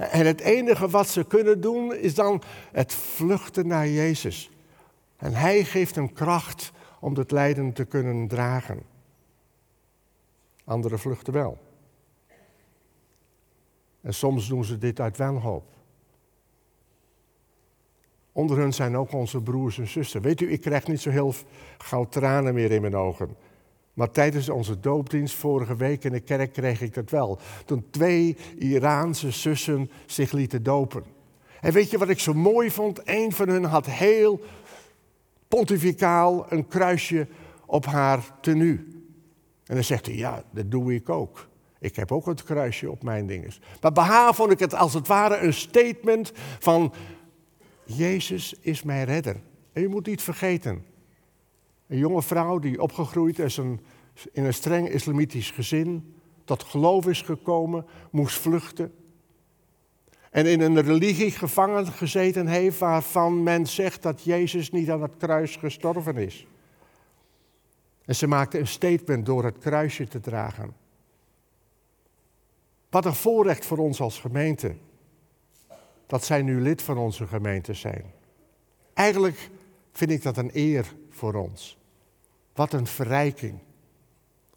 En 0.00 0.26
het 0.26 0.40
enige 0.40 0.88
wat 0.88 1.08
ze 1.08 1.24
kunnen 1.24 1.60
doen 1.60 1.94
is 1.94 2.14
dan 2.14 2.42
het 2.72 2.94
vluchten 2.94 3.66
naar 3.66 3.88
Jezus. 3.88 4.50
En 5.16 5.34
Hij 5.34 5.64
geeft 5.64 5.94
hem 5.94 6.12
kracht 6.12 6.72
om 7.00 7.16
het 7.16 7.30
lijden 7.30 7.72
te 7.72 7.84
kunnen 7.84 8.28
dragen. 8.28 8.82
Anderen 10.64 10.98
vluchten 10.98 11.32
wel. 11.32 11.58
En 14.00 14.14
soms 14.14 14.48
doen 14.48 14.64
ze 14.64 14.78
dit 14.78 15.00
uit 15.00 15.16
wanhoop. 15.16 15.64
Onder 18.32 18.58
hen 18.58 18.72
zijn 18.72 18.96
ook 18.96 19.12
onze 19.12 19.40
broers 19.40 19.78
en 19.78 19.88
zussen. 19.88 20.22
Weet 20.22 20.40
u, 20.40 20.52
ik 20.52 20.60
krijg 20.60 20.86
niet 20.86 21.00
zo 21.00 21.10
heel 21.10 21.34
gauw 21.78 22.04
tranen 22.04 22.54
meer 22.54 22.70
in 22.70 22.80
mijn 22.80 22.96
ogen. 22.96 23.36
Maar 24.00 24.10
tijdens 24.10 24.48
onze 24.48 24.80
doopdienst 24.80 25.34
vorige 25.34 25.76
week 25.76 26.04
in 26.04 26.12
de 26.12 26.20
kerk 26.20 26.52
kreeg 26.52 26.80
ik 26.80 26.94
dat 26.94 27.10
wel. 27.10 27.38
Toen 27.64 27.86
twee 27.90 28.36
Iraanse 28.58 29.30
zussen 29.30 29.90
zich 30.06 30.32
lieten 30.32 30.62
dopen. 30.62 31.04
En 31.60 31.72
weet 31.72 31.90
je 31.90 31.98
wat 31.98 32.08
ik 32.08 32.18
zo 32.18 32.34
mooi 32.34 32.70
vond? 32.70 33.00
Een 33.04 33.32
van 33.32 33.48
hen 33.48 33.64
had 33.64 33.86
heel 33.86 34.40
pontificaal 35.48 36.52
een 36.52 36.68
kruisje 36.68 37.26
op 37.66 37.86
haar 37.86 38.24
tenue. 38.40 38.86
En 39.64 39.74
dan 39.74 39.84
zegt 39.84 40.06
hij, 40.06 40.14
ja, 40.14 40.42
dat 40.50 40.70
doe 40.70 40.94
ik 40.94 41.08
ook. 41.08 41.48
Ik 41.78 41.96
heb 41.96 42.12
ook 42.12 42.26
het 42.26 42.42
kruisje 42.42 42.90
op 42.90 43.02
mijn 43.02 43.26
dinges. 43.26 43.60
Maar 43.80 43.92
bij 43.92 44.30
vond 44.32 44.50
ik 44.50 44.58
het 44.58 44.74
als 44.74 44.94
het 44.94 45.06
ware 45.06 45.38
een 45.38 45.54
statement 45.54 46.32
van... 46.58 46.92
Jezus 47.84 48.54
is 48.60 48.82
mijn 48.82 49.04
redder. 49.04 49.36
En 49.72 49.82
je 49.82 49.88
moet 49.88 50.06
niet 50.06 50.22
vergeten, 50.22 50.84
een 51.90 51.98
jonge 51.98 52.22
vrouw 52.22 52.58
die 52.58 52.82
opgegroeid 52.82 53.38
is 53.38 53.58
in 53.58 53.80
een 54.32 54.54
streng 54.54 54.88
islamitisch 54.88 55.50
gezin, 55.50 56.14
tot 56.44 56.62
geloof 56.62 57.06
is 57.06 57.22
gekomen, 57.22 57.86
moest 58.10 58.38
vluchten. 58.38 58.94
En 60.30 60.46
in 60.46 60.60
een 60.60 60.80
religie 60.80 61.30
gevangen 61.30 61.86
gezeten 61.86 62.46
heeft 62.46 62.78
waarvan 62.78 63.42
men 63.42 63.66
zegt 63.66 64.02
dat 64.02 64.24
Jezus 64.24 64.70
niet 64.70 64.90
aan 64.90 65.02
het 65.02 65.16
kruis 65.16 65.56
gestorven 65.56 66.16
is. 66.16 66.46
En 68.04 68.14
ze 68.16 68.26
maakte 68.26 68.58
een 68.58 68.66
statement 68.66 69.26
door 69.26 69.44
het 69.44 69.58
kruisje 69.58 70.08
te 70.08 70.20
dragen. 70.20 70.74
Wat 72.90 73.04
een 73.04 73.14
voorrecht 73.14 73.66
voor 73.66 73.78
ons 73.78 74.00
als 74.00 74.18
gemeente. 74.18 74.76
Dat 76.06 76.24
zij 76.24 76.42
nu 76.42 76.60
lid 76.60 76.82
van 76.82 76.98
onze 76.98 77.26
gemeente 77.26 77.74
zijn. 77.74 78.04
Eigenlijk 78.94 79.50
vind 79.92 80.10
ik 80.10 80.22
dat 80.22 80.36
een 80.36 80.50
eer 80.52 80.94
voor 81.10 81.34
ons. 81.34 81.79
Wat 82.54 82.72
een 82.72 82.86
verrijking. 82.86 83.58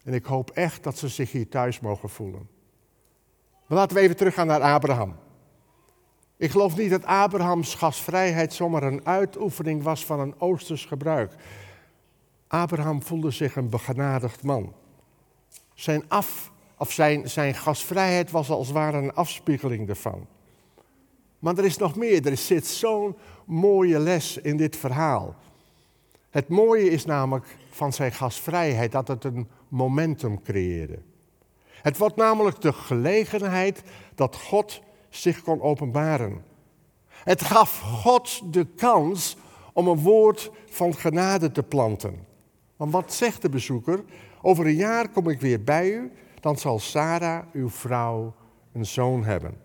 En 0.04 0.14
ik 0.14 0.24
hoop 0.24 0.50
echt 0.50 0.82
dat 0.82 0.98
ze 0.98 1.08
zich 1.08 1.32
hier 1.32 1.48
thuis 1.48 1.80
mogen 1.80 2.08
voelen. 2.08 2.48
Maar 3.66 3.78
laten 3.78 3.96
we 3.96 4.02
even 4.02 4.16
teruggaan 4.16 4.46
naar 4.46 4.60
Abraham. 4.60 5.16
Ik 6.36 6.50
geloof 6.50 6.76
niet 6.76 6.90
dat 6.90 7.04
Abrahams 7.04 7.74
gastvrijheid 7.74 8.52
zomaar 8.52 8.82
een 8.82 9.06
uitoefening 9.06 9.82
was 9.82 10.04
van 10.04 10.20
een 10.20 10.40
oosters 10.40 10.84
gebruik. 10.84 11.32
Abraham 12.46 13.02
voelde 13.02 13.30
zich 13.30 13.56
een 13.56 13.68
begenadigd 13.68 14.42
man. 14.42 14.74
Zijn, 15.74 16.04
af, 16.08 16.52
of 16.78 16.92
zijn, 16.92 17.30
zijn 17.30 17.54
gastvrijheid 17.54 18.30
was 18.30 18.50
als 18.50 18.66
het 18.66 18.76
ware 18.76 18.96
een 18.96 19.14
afspiegeling 19.14 19.88
ervan. 19.88 20.26
Maar 21.38 21.58
er 21.58 21.64
is 21.64 21.76
nog 21.76 21.96
meer. 21.96 22.26
Er 22.26 22.36
zit 22.36 22.66
zo'n 22.66 23.16
mooie 23.44 23.98
les 23.98 24.36
in 24.36 24.56
dit 24.56 24.76
verhaal. 24.76 25.34
Het 26.30 26.48
mooie 26.48 26.90
is 26.90 27.04
namelijk 27.04 27.56
van 27.74 27.92
zijn 27.92 28.12
gastvrijheid 28.12 28.92
dat 28.92 29.08
het 29.08 29.24
een 29.24 29.48
momentum 29.68 30.42
creëerde. 30.42 30.98
Het 31.82 31.98
wordt 31.98 32.16
namelijk 32.16 32.60
de 32.60 32.72
gelegenheid 32.72 33.82
dat 34.14 34.36
God 34.36 34.80
zich 35.08 35.42
kon 35.42 35.60
openbaren. 35.60 36.44
Het 37.08 37.42
gaf 37.42 37.80
God 37.80 38.52
de 38.52 38.66
kans 38.76 39.36
om 39.72 39.88
een 39.88 39.98
woord 39.98 40.50
van 40.66 40.94
genade 40.94 41.52
te 41.52 41.62
planten. 41.62 42.26
Want 42.76 42.92
wat 42.92 43.12
zegt 43.12 43.42
de 43.42 43.48
bezoeker? 43.48 44.04
Over 44.42 44.66
een 44.66 44.74
jaar 44.74 45.08
kom 45.08 45.28
ik 45.28 45.40
weer 45.40 45.64
bij 45.64 45.90
u, 45.90 46.12
dan 46.40 46.56
zal 46.58 46.78
Sarah, 46.78 47.44
uw 47.52 47.70
vrouw, 47.70 48.34
een 48.72 48.86
zoon 48.86 49.24
hebben. 49.24 49.56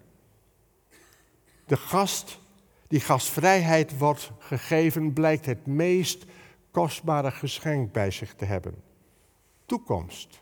De 1.65 1.77
gast, 1.77 2.39
die 2.87 2.99
gastvrijheid 2.99 3.97
wordt 3.97 4.31
gegeven, 4.37 5.13
blijkt 5.13 5.45
het 5.45 5.65
meest 5.65 6.25
kostbare 6.71 7.31
geschenk 7.31 7.91
bij 7.91 8.11
zich 8.11 8.33
te 8.33 8.45
hebben. 8.45 8.75
Toekomst, 9.65 10.41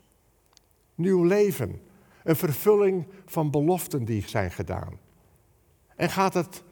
nieuw 0.94 1.24
leven, 1.24 1.80
een 2.24 2.36
vervulling 2.36 3.06
van 3.26 3.50
beloften 3.50 4.04
die 4.04 4.28
zijn 4.28 4.50
gedaan. 4.50 4.98
En 5.96 6.10
gaat 6.10 6.34
het 6.34 6.62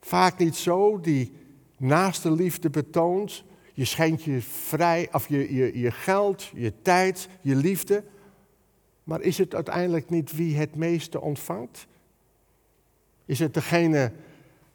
vaak 0.00 0.38
niet 0.38 0.56
zo, 0.56 1.00
die 1.00 1.32
naaste 1.76 2.30
liefde 2.30 2.70
betoont, 2.70 3.44
je 3.72 3.84
schenkt 3.84 4.22
je 4.22 4.42
vrij, 4.42 5.08
of 5.12 5.28
je, 5.28 5.54
je, 5.54 5.78
je 5.78 5.90
geld, 5.90 6.50
je 6.54 6.72
tijd, 6.82 7.28
je 7.40 7.56
liefde. 7.56 8.04
Maar 9.04 9.20
is 9.20 9.38
het 9.38 9.54
uiteindelijk 9.54 10.10
niet 10.10 10.36
wie 10.36 10.56
het 10.56 10.74
meeste 10.74 11.20
ontvangt? 11.20 11.86
Is 13.24 13.38
het 13.38 13.54
degene 13.54 14.12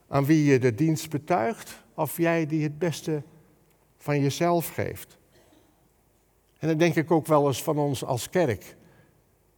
aan 0.08 0.26
wie 0.26 0.44
je 0.44 0.60
de 0.60 0.76
dienst 0.76 1.10
betuigt, 1.10 1.84
of 1.94 2.18
jij 2.18 2.46
die 2.46 2.64
het 2.64 2.80
beste 2.80 3.24
van 3.98 4.22
jezelf 4.22 4.74
geeft? 4.74 5.18
En 6.60 6.68
dan 6.68 6.78
denk 6.78 6.96
ik 6.96 7.12
ook 7.12 7.28
wel 7.28 7.48
eens 7.48 7.64
van 7.64 7.78
ons 7.78 8.06
als 8.06 8.30
kerk. 8.30 8.76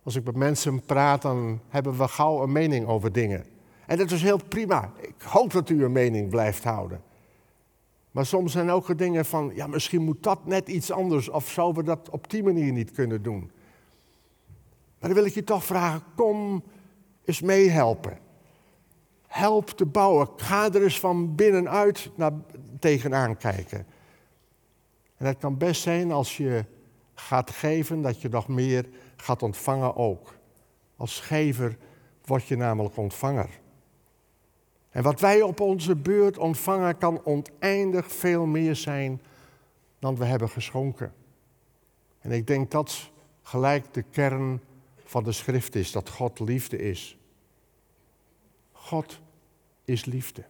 Als 0.04 0.16
ik 0.16 0.24
met 0.24 0.36
mensen 0.36 0.82
praat, 0.82 1.22
dan 1.22 1.60
hebben 1.70 1.98
we 1.98 2.08
gauw 2.08 2.44
een 2.44 2.52
mening 2.52 2.88
over 2.88 3.12
dingen. 3.12 3.46
En 3.86 3.98
dat 3.98 4.12
is 4.12 4.22
heel 4.22 4.44
prima. 4.48 4.92
Ik 5.02 5.22
hoop 5.22 5.52
dat 5.52 5.70
u 5.70 5.84
een 5.84 5.92
mening 5.92 6.30
blijft 6.30 6.64
houden. 6.64 7.02
Maar 8.12 8.26
soms 8.26 8.52
zijn 8.52 8.70
ook 8.70 8.98
dingen 8.98 9.26
van, 9.26 9.52
ja, 9.56 9.68
misschien 9.68 10.02
moet 10.02 10.24
dat 10.24 10.46
net 10.46 10.68
iets 10.68 10.92
anders, 10.92 11.30
of 11.30 11.50
zouden 11.50 11.84
we 11.84 11.90
dat 11.90 12.10
op 12.10 12.30
die 12.30 12.44
manier 12.44 12.72
niet 12.72 12.92
kunnen 12.92 13.22
doen. 13.22 13.52
Maar 15.00 15.10
dan 15.10 15.14
wil 15.14 15.26
ik 15.26 15.34
je 15.34 15.44
toch 15.44 15.66
vragen, 15.66 16.02
kom 16.16 16.64
eens 17.26 17.42
meehelpen. 17.42 18.18
Help 19.28 19.70
te 19.70 19.86
bouwen. 19.86 20.30
Ga 20.36 20.74
er 20.74 20.84
eens 20.84 21.00
van 21.00 21.36
binnenuit 21.36 22.12
naar 22.16 22.32
tegenaan 22.80 23.38
kijken. 23.38 23.86
En 25.20 25.26
het 25.26 25.38
kan 25.38 25.58
best 25.58 25.82
zijn 25.82 26.12
als 26.12 26.38
je 26.38 26.66
gaat 27.14 27.52
geven, 27.52 28.02
dat 28.02 28.22
je 28.22 28.30
nog 28.30 28.48
meer 28.48 28.86
gaat 29.16 29.44
ontvangen 29.44 29.96
ook. 29.96 30.34
Als 30.96 31.20
gever 31.20 31.78
word 32.26 32.46
je 32.46 32.56
namelijk 32.56 32.98
ontvanger. 32.98 33.50
En 34.90 35.04
wat 35.04 35.20
wij 35.20 35.42
op 35.42 35.60
onze 35.60 35.96
beurt 35.96 36.38
ontvangen 36.38 36.98
kan 36.98 37.26
oneindig 37.26 38.12
veel 38.12 38.46
meer 38.46 38.76
zijn 38.76 39.22
dan 40.00 40.16
we 40.16 40.26
hebben 40.26 40.50
geschonken. 40.50 41.14
En 42.20 42.32
ik 42.32 42.48
denk 42.48 42.72
dat 42.72 43.12
gelijk 43.42 43.94
de 43.94 44.02
kern 44.02 44.62
van 45.06 45.24
de 45.24 45.32
schrift 45.32 45.76
is, 45.76 45.92
dat 45.92 46.10
God 46.10 46.40
liefde 46.40 46.78
is. 46.78 47.18
God 48.72 49.20
is 49.86 50.06
liefde. 50.06 50.46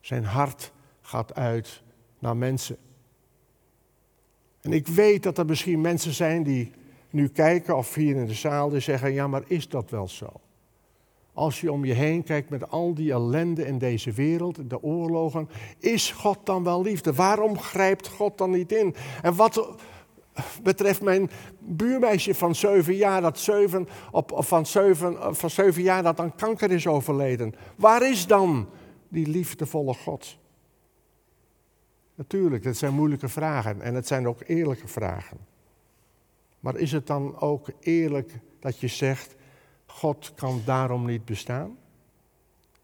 Zijn 0.00 0.24
hart 0.24 0.72
gaat 1.00 1.34
uit 1.34 1.82
naar 2.18 2.36
mensen. 2.36 2.76
En 4.60 4.72
ik 4.72 4.86
weet 4.86 5.22
dat 5.22 5.38
er 5.38 5.46
misschien 5.46 5.80
mensen 5.80 6.12
zijn 6.12 6.42
die 6.42 6.70
nu 7.10 7.28
kijken 7.28 7.76
of 7.76 7.94
hier 7.94 8.16
in 8.16 8.26
de 8.26 8.34
zaal 8.34 8.68
die 8.68 8.80
zeggen, 8.80 9.12
ja 9.12 9.26
maar 9.26 9.42
is 9.46 9.68
dat 9.68 9.90
wel 9.90 10.08
zo? 10.08 10.26
Als 11.32 11.60
je 11.60 11.72
om 11.72 11.84
je 11.84 11.92
heen 11.92 12.22
kijkt 12.22 12.50
met 12.50 12.70
al 12.70 12.94
die 12.94 13.12
ellende 13.12 13.66
in 13.66 13.78
deze 13.78 14.12
wereld, 14.12 14.70
de 14.70 14.82
oorlogen, 14.82 15.48
is 15.78 16.10
God 16.10 16.38
dan 16.44 16.64
wel 16.64 16.82
liefde? 16.82 17.12
Waarom 17.12 17.58
grijpt 17.58 18.08
God 18.08 18.38
dan 18.38 18.50
niet 18.50 18.72
in? 18.72 18.94
En 19.22 19.34
wat 19.34 19.76
betreft 20.62 21.02
mijn 21.02 21.30
buurmeisje 21.58 22.34
van 22.34 22.54
zeven 22.54 22.94
jaar, 22.94 23.20
dat 23.20 23.50
op, 24.10 24.32
van, 24.36 24.66
zeven, 24.66 25.36
van 25.36 25.50
zeven 25.50 25.82
jaar 25.82 26.02
dat 26.02 26.20
aan 26.20 26.34
kanker 26.34 26.70
is 26.70 26.86
overleden. 26.86 27.54
Waar 27.76 28.10
is 28.10 28.26
dan 28.26 28.68
die 29.08 29.26
liefdevolle 29.26 29.94
God? 29.94 30.38
Natuurlijk, 32.20 32.62
dat 32.62 32.76
zijn 32.76 32.94
moeilijke 32.94 33.28
vragen 33.28 33.80
en 33.80 33.94
het 33.94 34.06
zijn 34.06 34.28
ook 34.28 34.42
eerlijke 34.46 34.88
vragen. 34.88 35.38
Maar 36.60 36.76
is 36.76 36.92
het 36.92 37.06
dan 37.06 37.40
ook 37.40 37.68
eerlijk 37.80 38.38
dat 38.58 38.80
je 38.80 38.88
zegt, 38.88 39.34
God 39.86 40.34
kan 40.34 40.62
daarom 40.64 41.06
niet 41.06 41.24
bestaan? 41.24 41.78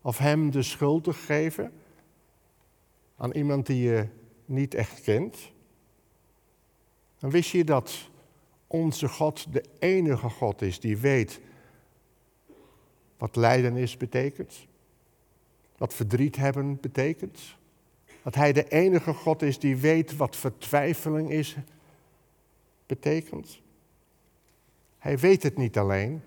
Of 0.00 0.18
hem 0.18 0.50
de 0.50 0.62
schuld 0.62 1.04
te 1.04 1.12
geven 1.12 1.72
aan 3.16 3.30
iemand 3.32 3.66
die 3.66 3.82
je 3.82 4.08
niet 4.44 4.74
echt 4.74 5.00
kent? 5.00 5.52
Dan 7.18 7.30
wist 7.30 7.50
je 7.50 7.64
dat 7.64 8.10
onze 8.66 9.08
God 9.08 9.52
de 9.52 9.64
enige 9.78 10.28
God 10.28 10.62
is 10.62 10.80
die 10.80 10.96
weet 10.96 11.40
wat 13.16 13.36
lijden 13.36 13.76
is 13.76 13.96
betekent, 13.96 14.66
wat 15.76 15.94
verdriet 15.94 16.36
hebben 16.36 16.80
betekent, 16.80 17.56
dat 18.26 18.34
Hij 18.34 18.52
de 18.52 18.68
enige 18.68 19.12
God 19.12 19.42
is 19.42 19.58
die 19.58 19.76
weet 19.76 20.16
wat 20.16 20.36
vertwijfeling 20.36 21.30
is 21.30 21.56
betekent. 22.86 23.60
Hij 24.98 25.18
weet 25.18 25.42
het 25.42 25.56
niet 25.56 25.78
alleen, 25.78 26.22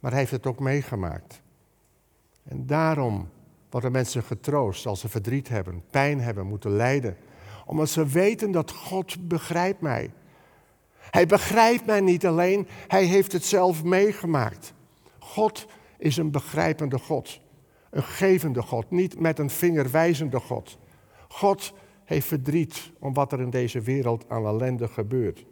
maar 0.00 0.10
hij 0.10 0.20
heeft 0.20 0.32
het 0.32 0.46
ook 0.46 0.58
meegemaakt. 0.58 1.42
En 2.42 2.66
daarom 2.66 3.28
worden 3.70 3.92
mensen 3.92 4.22
getroost 4.22 4.86
als 4.86 5.00
ze 5.00 5.08
verdriet 5.08 5.48
hebben, 5.48 5.82
pijn 5.90 6.20
hebben, 6.20 6.46
moeten 6.46 6.70
lijden. 6.70 7.16
Omdat 7.66 7.88
ze 7.88 8.06
weten 8.06 8.50
dat 8.50 8.70
God 8.70 9.28
begrijpt 9.28 9.80
mij. 9.80 10.10
Hij 10.98 11.26
begrijpt 11.26 11.86
mij 11.86 12.00
niet 12.00 12.26
alleen, 12.26 12.68
hij 12.88 13.04
heeft 13.04 13.32
het 13.32 13.44
zelf 13.44 13.84
meegemaakt. 13.84 14.72
God 15.18 15.66
is 15.98 16.16
een 16.16 16.30
begrijpende 16.30 16.98
God. 16.98 17.40
Een 17.90 18.02
gevende 18.02 18.62
God, 18.62 18.90
niet 18.90 19.20
met 19.20 19.38
een 19.38 19.50
vinger 19.50 19.90
wijzende 19.90 20.40
God. 20.40 20.78
God 21.34 21.72
heeft 22.04 22.26
verdriet 22.26 22.90
om 22.98 23.14
wat 23.14 23.32
er 23.32 23.40
in 23.40 23.50
deze 23.50 23.80
wereld 23.80 24.24
aan 24.28 24.46
ellende 24.46 24.88
gebeurt. 24.88 25.44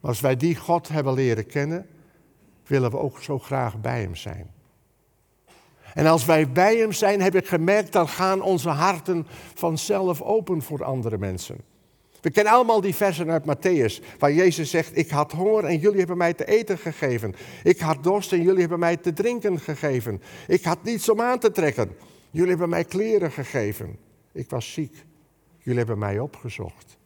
Als 0.00 0.20
wij 0.20 0.36
die 0.36 0.56
God 0.56 0.88
hebben 0.88 1.14
leren 1.14 1.46
kennen, 1.46 1.86
willen 2.66 2.90
we 2.90 2.98
ook 2.98 3.22
zo 3.22 3.38
graag 3.38 3.80
bij 3.80 4.00
Hem 4.00 4.14
zijn. 4.14 4.50
En 5.94 6.06
als 6.06 6.24
wij 6.24 6.52
bij 6.52 6.76
Hem 6.76 6.92
zijn, 6.92 7.20
heb 7.20 7.34
ik 7.34 7.46
gemerkt, 7.46 7.92
dan 7.92 8.08
gaan 8.08 8.42
onze 8.42 8.68
harten 8.68 9.26
vanzelf 9.54 10.22
open 10.22 10.62
voor 10.62 10.84
andere 10.84 11.18
mensen. 11.18 11.56
We 12.20 12.30
kennen 12.30 12.52
allemaal 12.52 12.80
die 12.80 12.94
versen 12.94 13.30
uit 13.30 13.44
Matthäus, 13.44 14.18
waar 14.18 14.32
Jezus 14.32 14.70
zegt, 14.70 14.96
ik 14.96 15.10
had 15.10 15.32
honger 15.32 15.64
en 15.64 15.78
jullie 15.78 15.98
hebben 15.98 16.16
mij 16.16 16.34
te 16.34 16.44
eten 16.44 16.78
gegeven. 16.78 17.34
Ik 17.62 17.78
had 17.78 18.04
dorst 18.04 18.32
en 18.32 18.42
jullie 18.42 18.60
hebben 18.60 18.78
mij 18.78 18.96
te 18.96 19.12
drinken 19.12 19.58
gegeven. 19.58 20.22
Ik 20.46 20.64
had 20.64 20.82
niets 20.82 21.08
om 21.08 21.20
aan 21.20 21.38
te 21.38 21.50
trekken. 21.50 21.96
Jullie 22.30 22.50
hebben 22.50 22.68
mij 22.68 22.84
kleren 22.84 23.32
gegeven. 23.32 24.08
Ik 24.32 24.50
was 24.50 24.72
ziek. 24.72 25.04
Jullie 25.58 25.78
hebben 25.78 25.98
mij 25.98 26.18
opgezocht. 26.18 26.98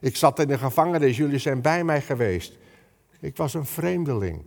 Ik 0.00 0.16
zat 0.16 0.38
in 0.38 0.48
de 0.48 0.58
gevangenis, 0.58 1.16
jullie 1.16 1.38
zijn 1.38 1.60
bij 1.60 1.84
mij 1.84 2.00
geweest. 2.00 2.58
Ik 3.20 3.36
was 3.36 3.54
een 3.54 3.66
vreemdeling. 3.66 4.42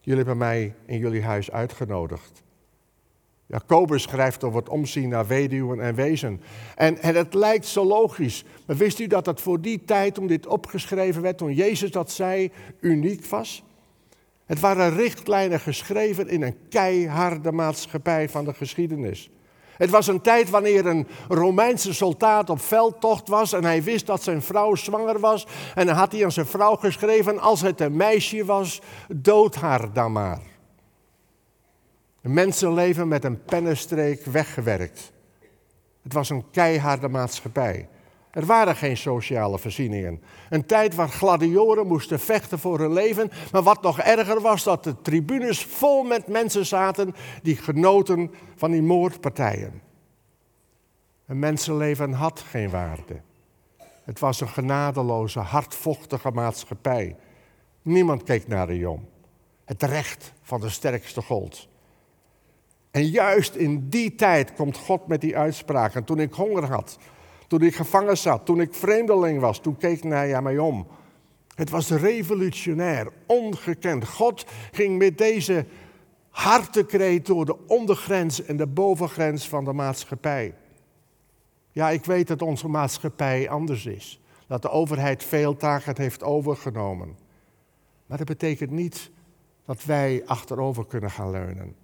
Jullie 0.00 0.18
hebben 0.18 0.38
mij 0.38 0.74
in 0.86 0.98
jullie 0.98 1.22
huis 1.22 1.50
uitgenodigd. 1.50 2.42
Jacobus 3.46 4.02
schrijft 4.02 4.44
over 4.44 4.58
het 4.58 4.68
omzien 4.68 5.08
naar 5.08 5.26
weduwen 5.26 5.80
en 5.80 5.94
wezen. 5.94 6.40
En, 6.76 6.96
het 7.00 7.34
lijkt 7.34 7.66
zo 7.66 7.84
logisch. 7.84 8.44
Maar 8.66 8.76
wist 8.76 8.98
u 8.98 9.06
dat 9.06 9.26
het 9.26 9.40
voor 9.40 9.60
die 9.60 9.84
tijd, 9.84 10.14
toen 10.14 10.26
dit 10.26 10.46
opgeschreven 10.46 11.22
werd, 11.22 11.38
toen 11.38 11.54
Jezus 11.54 11.90
dat 11.90 12.10
zei, 12.10 12.50
uniek 12.80 13.24
was? 13.24 13.64
Het 14.46 14.60
waren 14.60 14.96
richtlijnen 14.96 15.60
geschreven 15.60 16.28
in 16.28 16.42
een 16.42 16.56
keiharde 16.68 17.52
maatschappij 17.52 18.28
van 18.28 18.44
de 18.44 18.54
geschiedenis. 18.54 19.30
Het 19.80 19.90
was 19.90 20.06
een 20.06 20.20
tijd 20.20 20.50
wanneer 20.50 20.86
een 20.86 21.06
Romeinse 21.28 21.94
soldaat 21.94 22.50
op 22.50 22.60
veldtocht 22.60 23.28
was 23.28 23.52
en 23.52 23.64
hij 23.64 23.82
wist 23.82 24.06
dat 24.06 24.22
zijn 24.22 24.42
vrouw 24.42 24.74
zwanger 24.74 25.20
was. 25.20 25.46
En 25.74 25.86
dan 25.86 25.96
had 25.96 26.12
hij 26.12 26.24
aan 26.24 26.32
zijn 26.32 26.46
vrouw 26.46 26.76
geschreven, 26.76 27.38
als 27.38 27.60
het 27.60 27.80
een 27.80 27.96
meisje 27.96 28.44
was, 28.44 28.80
dood 29.08 29.54
haar 29.54 29.92
dan 29.92 30.12
maar. 30.12 30.40
Een 32.22 32.32
mensenleven 32.32 33.08
met 33.08 33.24
een 33.24 33.42
pennenstreek 33.42 34.24
weggewerkt. 34.24 35.12
Het 36.02 36.12
was 36.12 36.30
een 36.30 36.44
keiharde 36.50 37.08
maatschappij. 37.08 37.88
Er 38.30 38.46
waren 38.46 38.76
geen 38.76 38.96
sociale 38.96 39.58
voorzieningen. 39.58 40.22
Een 40.50 40.66
tijd 40.66 40.94
waar 40.94 41.08
gladioren 41.08 41.86
moesten 41.86 42.20
vechten 42.20 42.58
voor 42.58 42.78
hun 42.78 42.92
leven. 42.92 43.30
Maar 43.52 43.62
wat 43.62 43.82
nog 43.82 43.98
erger 43.98 44.40
was, 44.40 44.64
dat 44.64 44.84
de 44.84 45.02
tribunes 45.02 45.64
vol 45.64 46.02
met 46.02 46.26
mensen 46.26 46.66
zaten 46.66 47.14
die 47.42 47.56
genoten 47.56 48.30
van 48.56 48.70
die 48.70 48.82
moordpartijen. 48.82 49.82
Een 51.26 51.38
mensenleven 51.38 52.12
had 52.12 52.40
geen 52.40 52.70
waarde. 52.70 53.20
Het 54.04 54.18
was 54.18 54.40
een 54.40 54.48
genadeloze, 54.48 55.38
hardvochtige 55.38 56.30
maatschappij. 56.30 57.16
Niemand 57.82 58.22
keek 58.22 58.48
naar 58.48 58.66
de 58.66 58.76
jong. 58.76 59.00
Het 59.64 59.82
recht 59.82 60.32
van 60.42 60.60
de 60.60 60.68
sterkste 60.68 61.22
gold. 61.22 61.68
En 62.90 63.06
juist 63.06 63.54
in 63.54 63.88
die 63.88 64.14
tijd 64.14 64.54
komt 64.54 64.76
God 64.76 65.06
met 65.06 65.20
die 65.20 65.36
uitspraak. 65.36 65.94
En 65.94 66.04
toen 66.04 66.20
ik 66.20 66.32
honger 66.32 66.64
had, 66.64 66.98
Toen 67.50 67.62
ik 67.62 67.74
gevangen 67.74 68.18
zat, 68.18 68.46
toen 68.46 68.60
ik 68.60 68.74
vreemdeling 68.74 69.40
was, 69.40 69.60
toen 69.60 69.76
keek 69.76 70.02
hij 70.02 70.42
mij 70.42 70.58
om. 70.58 70.86
Het 71.54 71.70
was 71.70 71.90
revolutionair, 71.90 73.12
ongekend. 73.26 74.08
God 74.08 74.44
ging 74.72 74.98
met 74.98 75.18
deze 75.18 75.66
hartekreet 76.28 77.26
door 77.26 77.44
de 77.44 77.66
ondergrens 77.66 78.44
en 78.44 78.56
de 78.56 78.66
bovengrens 78.66 79.48
van 79.48 79.64
de 79.64 79.72
maatschappij. 79.72 80.54
Ja, 81.70 81.90
ik 81.90 82.04
weet 82.04 82.26
dat 82.28 82.42
onze 82.42 82.68
maatschappij 82.68 83.48
anders 83.48 83.86
is. 83.86 84.20
Dat 84.46 84.62
de 84.62 84.70
overheid 84.70 85.24
veel 85.24 85.56
taken 85.56 85.94
heeft 85.96 86.22
overgenomen. 86.22 87.16
Maar 88.06 88.18
dat 88.18 88.26
betekent 88.26 88.70
niet 88.70 89.10
dat 89.64 89.84
wij 89.84 90.22
achterover 90.26 90.86
kunnen 90.86 91.10
gaan 91.10 91.30
leunen. 91.30 91.74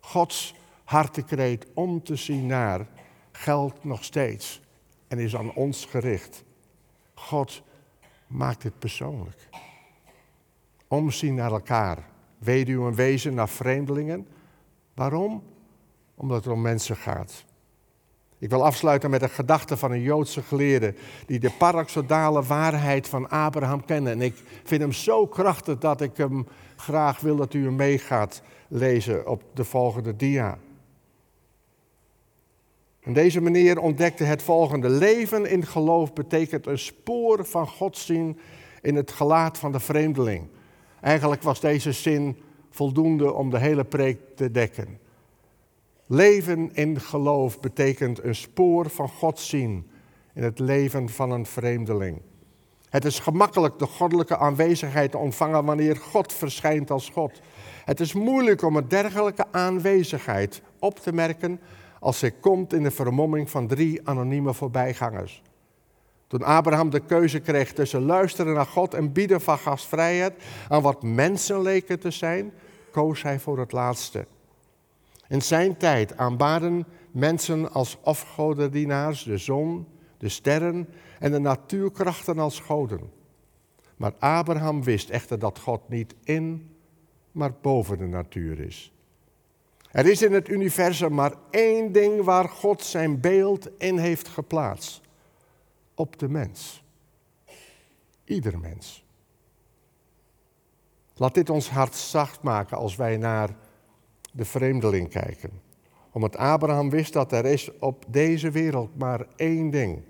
Gods 0.00 0.54
hartekreet 0.84 1.66
om 1.74 2.02
te 2.02 2.16
zien 2.16 2.46
naar 2.46 2.86
geldt 3.32 3.84
nog 3.84 4.04
steeds 4.04 4.66
en 5.08 5.18
is 5.18 5.36
aan 5.36 5.54
ons 5.54 5.84
gericht. 5.84 6.44
God 7.14 7.62
maakt 8.26 8.62
het 8.62 8.78
persoonlijk. 8.78 9.48
Omzien 10.88 11.34
naar 11.34 11.52
elkaar. 11.52 11.98
Weduw 12.38 12.86
en 12.86 12.94
wezen 12.94 13.34
naar 13.34 13.48
vreemdelingen. 13.48 14.26
Waarom? 14.94 15.42
Omdat 16.14 16.44
het 16.44 16.52
om 16.52 16.60
mensen 16.60 16.96
gaat. 16.96 17.44
Ik 18.38 18.50
wil 18.50 18.64
afsluiten 18.64 19.10
met 19.10 19.22
een 19.22 19.30
gedachte 19.30 19.76
van 19.76 19.90
een 19.90 20.02
Joodse 20.02 20.42
geleerde 20.42 20.94
die 21.26 21.38
de 21.38 21.50
paradoxale 21.58 22.42
waarheid 22.42 23.08
van 23.08 23.28
Abraham 23.28 23.84
kende. 23.84 24.10
En 24.10 24.22
ik 24.22 24.42
vind 24.64 24.80
hem 24.80 24.92
zo 24.92 25.26
krachtig 25.26 25.78
dat 25.78 26.00
ik 26.00 26.16
hem 26.16 26.46
graag 26.76 27.20
wil 27.20 27.36
dat 27.36 27.54
u 27.54 27.64
hem 27.64 27.76
mee 27.76 27.98
gaat 27.98 28.42
lezen 28.68 29.26
op 29.26 29.42
de 29.54 29.64
volgende 29.64 30.16
dia. 30.16 30.58
En 33.00 33.12
deze 33.12 33.40
meneer 33.40 33.78
ontdekte 33.78 34.24
het 34.24 34.42
volgende. 34.42 34.88
Leven 34.88 35.50
in 35.50 35.66
geloof 35.66 36.12
betekent 36.12 36.66
een 36.66 36.78
spoor 36.78 37.46
van 37.46 37.66
God 37.66 37.96
zien 37.96 38.38
in 38.82 38.94
het 38.94 39.10
gelaat 39.10 39.58
van 39.58 39.72
de 39.72 39.80
vreemdeling. 39.80 40.46
Eigenlijk 41.00 41.42
was 41.42 41.60
deze 41.60 41.92
zin 41.92 42.36
voldoende 42.70 43.32
om 43.32 43.50
de 43.50 43.58
hele 43.58 43.84
preek 43.84 44.18
te 44.34 44.50
dekken. 44.50 44.98
Leven 46.06 46.70
in 46.74 47.00
geloof 47.00 47.60
betekent 47.60 48.24
een 48.24 48.34
spoor 48.34 48.90
van 48.90 49.08
God 49.08 49.38
zien 49.38 49.90
in 50.34 50.42
het 50.42 50.58
leven 50.58 51.08
van 51.08 51.30
een 51.30 51.46
vreemdeling. 51.46 52.20
Het 52.88 53.04
is 53.04 53.18
gemakkelijk 53.18 53.78
de 53.78 53.86
goddelijke 53.86 54.38
aanwezigheid 54.38 55.10
te 55.10 55.18
ontvangen 55.18 55.64
wanneer 55.64 55.96
God 55.96 56.32
verschijnt 56.32 56.90
als 56.90 57.08
God. 57.08 57.40
Het 57.84 58.00
is 58.00 58.12
moeilijk 58.12 58.62
om 58.62 58.76
een 58.76 58.88
dergelijke 58.88 59.46
aanwezigheid 59.50 60.62
op 60.78 60.98
te 60.98 61.12
merken 61.12 61.60
als 62.00 62.20
hij 62.20 62.30
komt 62.30 62.72
in 62.72 62.82
de 62.82 62.90
vermomming 62.90 63.50
van 63.50 63.66
drie 63.66 64.08
anonieme 64.08 64.54
voorbijgangers. 64.54 65.42
Toen 66.26 66.42
Abraham 66.42 66.90
de 66.90 67.00
keuze 67.00 67.40
kreeg 67.40 67.72
tussen 67.72 68.02
luisteren 68.02 68.54
naar 68.54 68.66
God 68.66 68.94
en 68.94 69.12
bieden 69.12 69.40
van 69.40 69.58
gastvrijheid 69.58 70.42
aan 70.68 70.82
wat 70.82 71.02
mensen 71.02 71.62
leken 71.62 72.00
te 72.00 72.10
zijn, 72.10 72.52
koos 72.90 73.22
hij 73.22 73.38
voor 73.38 73.58
het 73.58 73.72
laatste. 73.72 74.26
In 75.28 75.42
zijn 75.42 75.76
tijd 75.76 76.16
aanbaden 76.16 76.86
mensen 77.10 77.72
als 77.72 77.98
afgodendienaars 78.02 79.22
de 79.22 79.38
zon, 79.38 79.86
de 80.18 80.28
sterren 80.28 80.88
en 81.18 81.30
de 81.30 81.38
natuurkrachten 81.38 82.38
als 82.38 82.60
goden. 82.60 83.10
Maar 83.96 84.12
Abraham 84.18 84.82
wist 84.82 85.10
echter 85.10 85.38
dat 85.38 85.58
God 85.58 85.88
niet 85.88 86.14
in, 86.24 86.70
maar 87.32 87.52
boven 87.60 87.98
de 87.98 88.06
natuur 88.06 88.60
is. 88.60 88.92
Er 89.90 90.06
is 90.06 90.22
in 90.22 90.32
het 90.32 90.48
universum 90.48 91.14
maar 91.14 91.34
één 91.50 91.92
ding 91.92 92.22
waar 92.24 92.48
God 92.48 92.82
zijn 92.82 93.20
beeld 93.20 93.68
in 93.78 93.98
heeft 93.98 94.28
geplaatst. 94.28 95.00
Op 95.94 96.18
de 96.18 96.28
mens. 96.28 96.82
Ieder 98.24 98.58
mens. 98.58 99.04
Laat 101.14 101.34
dit 101.34 101.50
ons 101.50 101.70
hart 101.70 101.94
zacht 101.94 102.42
maken 102.42 102.76
als 102.76 102.96
wij 102.96 103.16
naar 103.16 103.56
de 104.32 104.44
vreemdeling 104.44 105.08
kijken. 105.08 105.50
Omdat 106.10 106.36
Abraham 106.36 106.90
wist 106.90 107.12
dat 107.12 107.32
er 107.32 107.44
is 107.44 107.78
op 107.78 108.04
deze 108.08 108.50
wereld 108.50 108.98
maar 108.98 109.26
één 109.36 109.70
ding. 109.70 110.02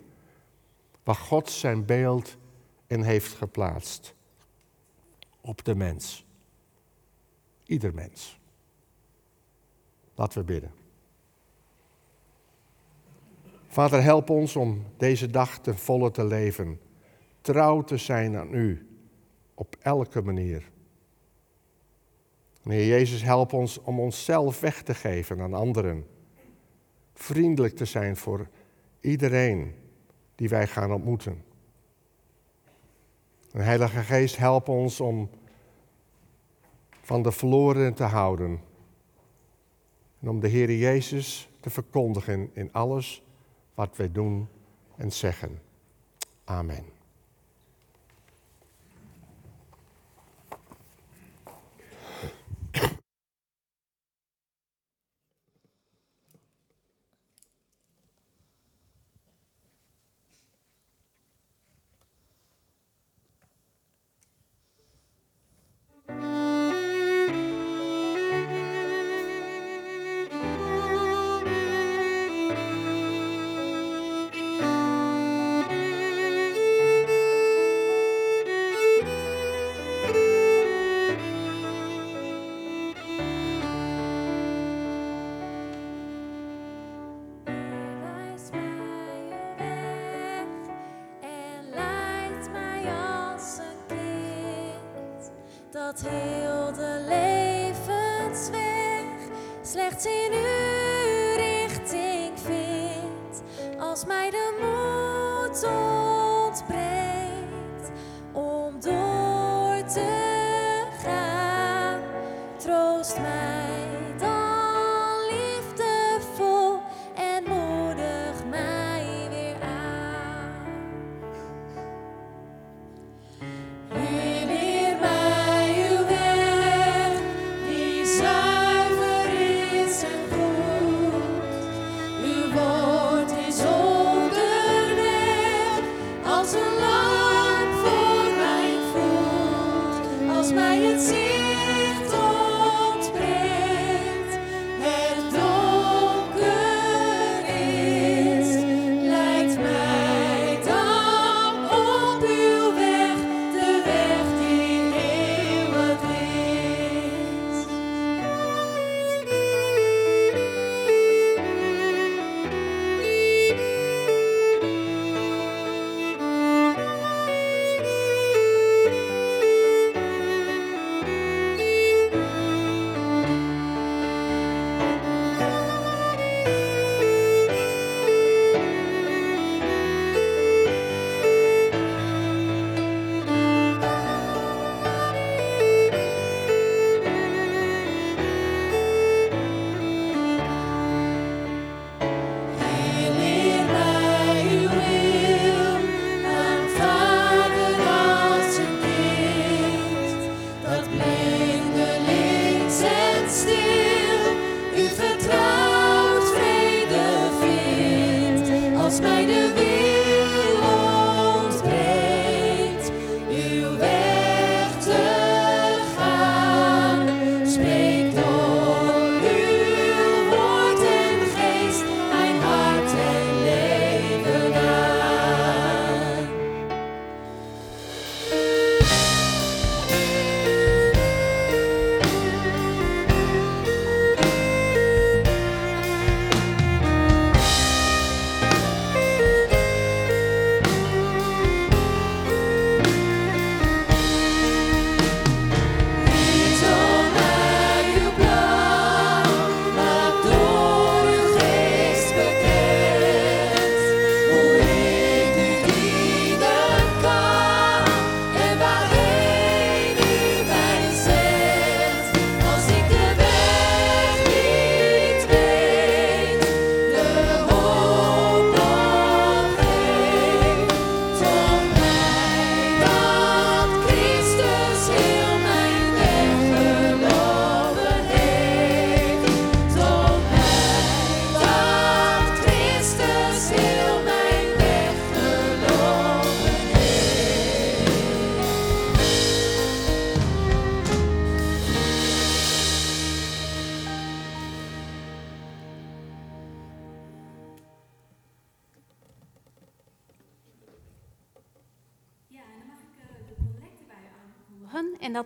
Waar 1.04 1.14
God 1.14 1.50
zijn 1.50 1.84
beeld 1.84 2.36
in 2.86 3.02
heeft 3.02 3.32
geplaatst. 3.32 4.14
Op 5.40 5.64
de 5.64 5.74
mens. 5.74 6.26
Ieder 7.64 7.94
mens. 7.94 8.37
Laten 10.18 10.38
we 10.38 10.44
bidden. 10.44 10.70
Vader, 13.66 14.02
help 14.02 14.30
ons 14.30 14.56
om 14.56 14.84
deze 14.96 15.30
dag 15.30 15.60
ten 15.60 15.78
volle 15.78 16.10
te 16.10 16.24
leven. 16.24 16.80
Trouw 17.40 17.82
te 17.82 17.96
zijn 17.96 18.36
aan 18.36 18.54
U. 18.54 18.88
Op 19.54 19.76
elke 19.80 20.22
manier. 20.22 20.70
Heer 22.62 22.86
Jezus, 22.86 23.22
help 23.22 23.52
ons 23.52 23.82
om 23.82 24.00
onszelf 24.00 24.60
weg 24.60 24.82
te 24.82 24.94
geven 24.94 25.40
aan 25.40 25.54
anderen. 25.54 26.06
Vriendelijk 27.14 27.76
te 27.76 27.84
zijn 27.84 28.16
voor 28.16 28.48
iedereen 29.00 29.74
die 30.34 30.48
wij 30.48 30.66
gaan 30.66 30.92
ontmoeten. 30.92 31.44
En 33.52 33.60
Heilige 33.60 34.00
Geest, 34.00 34.36
help 34.36 34.68
ons 34.68 35.00
om 35.00 35.30
van 37.00 37.22
de 37.22 37.32
verloren 37.32 37.94
te 37.94 38.04
houden 38.04 38.66
en 40.20 40.28
om 40.28 40.40
de 40.40 40.48
Heer 40.48 40.76
Jezus 40.76 41.48
te 41.60 41.70
verkondigen 41.70 42.50
in 42.52 42.72
alles 42.72 43.22
wat 43.74 43.96
wij 43.96 44.12
doen 44.12 44.48
en 44.96 45.12
zeggen. 45.12 45.60
Amen. 46.44 46.97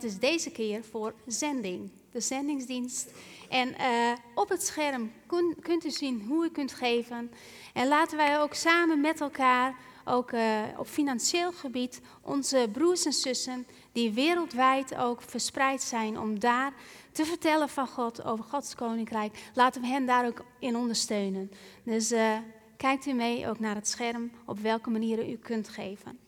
Is 0.02 0.18
deze 0.18 0.50
keer 0.50 0.84
voor 0.84 1.14
zending, 1.26 1.90
de 2.12 2.20
zendingsdienst. 2.20 3.10
En 3.48 3.68
uh, 3.68 4.12
op 4.34 4.48
het 4.48 4.62
scherm 4.62 5.12
kun, 5.26 5.56
kunt 5.60 5.84
u 5.84 5.90
zien 5.90 6.24
hoe 6.28 6.44
u 6.44 6.50
kunt 6.50 6.72
geven. 6.72 7.30
En 7.72 7.88
laten 7.88 8.16
wij 8.16 8.40
ook 8.40 8.54
samen 8.54 9.00
met 9.00 9.20
elkaar, 9.20 9.74
ook 10.04 10.32
uh, 10.32 10.62
op 10.76 10.86
financieel 10.86 11.52
gebied, 11.52 12.00
onze 12.22 12.68
broers 12.72 13.04
en 13.04 13.12
zussen, 13.12 13.66
die 13.92 14.12
wereldwijd 14.12 14.96
ook 14.96 15.22
verspreid 15.22 15.82
zijn, 15.82 16.18
om 16.18 16.38
daar 16.38 16.72
te 17.12 17.24
vertellen 17.24 17.68
van 17.68 17.86
God, 17.86 18.24
over 18.24 18.44
Gods 18.44 18.74
koninkrijk, 18.74 19.50
laten 19.54 19.80
we 19.80 19.86
hen 19.86 20.06
daar 20.06 20.26
ook 20.26 20.44
in 20.58 20.76
ondersteunen. 20.76 21.50
Dus 21.82 22.12
uh, 22.12 22.36
kijkt 22.76 23.06
u 23.06 23.12
mee 23.12 23.48
ook 23.48 23.58
naar 23.58 23.74
het 23.74 23.88
scherm 23.88 24.30
op 24.44 24.58
welke 24.58 24.90
manieren 24.90 25.30
u 25.30 25.36
kunt 25.36 25.68
geven. 25.68 26.18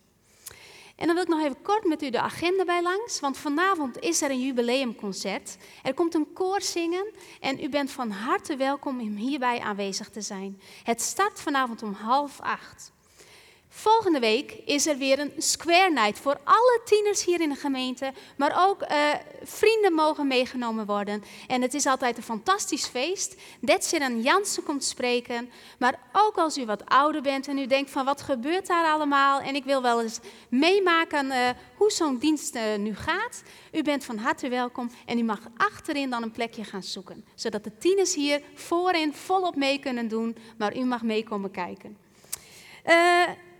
En 0.96 1.06
dan 1.06 1.14
wil 1.14 1.24
ik 1.24 1.30
nog 1.30 1.40
even 1.40 1.62
kort 1.62 1.84
met 1.84 2.02
u 2.02 2.10
de 2.10 2.20
agenda 2.20 2.64
bij 2.64 2.82
langs, 2.82 3.20
want 3.20 3.38
vanavond 3.38 3.98
is 3.98 4.22
er 4.22 4.30
een 4.30 4.40
jubileumconcert. 4.40 5.56
Er 5.82 5.94
komt 5.94 6.14
een 6.14 6.32
koor 6.32 6.62
zingen 6.62 7.06
en 7.40 7.62
u 7.62 7.68
bent 7.68 7.90
van 7.90 8.10
harte 8.10 8.56
welkom 8.56 9.00
om 9.00 9.16
hierbij 9.16 9.60
aanwezig 9.60 10.08
te 10.08 10.20
zijn. 10.20 10.60
Het 10.82 11.02
start 11.02 11.40
vanavond 11.40 11.82
om 11.82 11.92
half 11.92 12.40
acht. 12.40 12.93
Volgende 13.76 14.18
week 14.18 14.52
is 14.64 14.86
er 14.86 14.96
weer 14.96 15.18
een 15.18 15.32
Square 15.38 15.90
Night 15.90 16.18
voor 16.18 16.40
alle 16.44 16.80
tieners 16.84 17.24
hier 17.24 17.40
in 17.40 17.48
de 17.48 17.54
gemeente. 17.54 18.12
Maar 18.36 18.66
ook 18.66 18.82
uh, 18.82 19.14
vrienden 19.42 19.92
mogen 19.92 20.26
meegenomen 20.26 20.86
worden. 20.86 21.24
En 21.46 21.62
het 21.62 21.74
is 21.74 21.86
altijd 21.86 22.16
een 22.16 22.22
fantastisch 22.22 22.86
feest. 22.86 23.36
Detjeran 23.60 24.22
Jansen 24.22 24.62
komt 24.62 24.84
spreken. 24.84 25.50
Maar 25.78 25.98
ook 26.12 26.36
als 26.36 26.58
u 26.58 26.66
wat 26.66 26.86
ouder 26.86 27.22
bent 27.22 27.48
en 27.48 27.58
u 27.58 27.66
denkt 27.66 27.90
van 27.90 28.04
wat 28.04 28.22
gebeurt 28.22 28.66
daar 28.66 28.84
allemaal. 28.84 29.40
En 29.40 29.54
ik 29.54 29.64
wil 29.64 29.82
wel 29.82 30.02
eens 30.02 30.20
meemaken 30.48 31.26
uh, 31.26 31.48
hoe 31.76 31.90
zo'n 31.90 32.18
dienst 32.18 32.56
uh, 32.56 32.62
nu 32.78 32.94
gaat. 32.94 33.42
U 33.72 33.82
bent 33.82 34.04
van 34.04 34.18
harte 34.18 34.48
welkom 34.48 34.90
en 35.06 35.18
u 35.18 35.22
mag 35.22 35.40
achterin 35.56 36.10
dan 36.10 36.22
een 36.22 36.32
plekje 36.32 36.64
gaan 36.64 36.82
zoeken. 36.82 37.24
Zodat 37.34 37.64
de 37.64 37.78
tieners 37.78 38.14
hier 38.14 38.42
voorin 38.54 39.14
volop 39.14 39.56
mee 39.56 39.78
kunnen 39.78 40.08
doen. 40.08 40.36
Maar 40.58 40.76
u 40.76 40.84
mag 40.84 41.02
meekomen 41.02 41.50
kijken. 41.50 41.96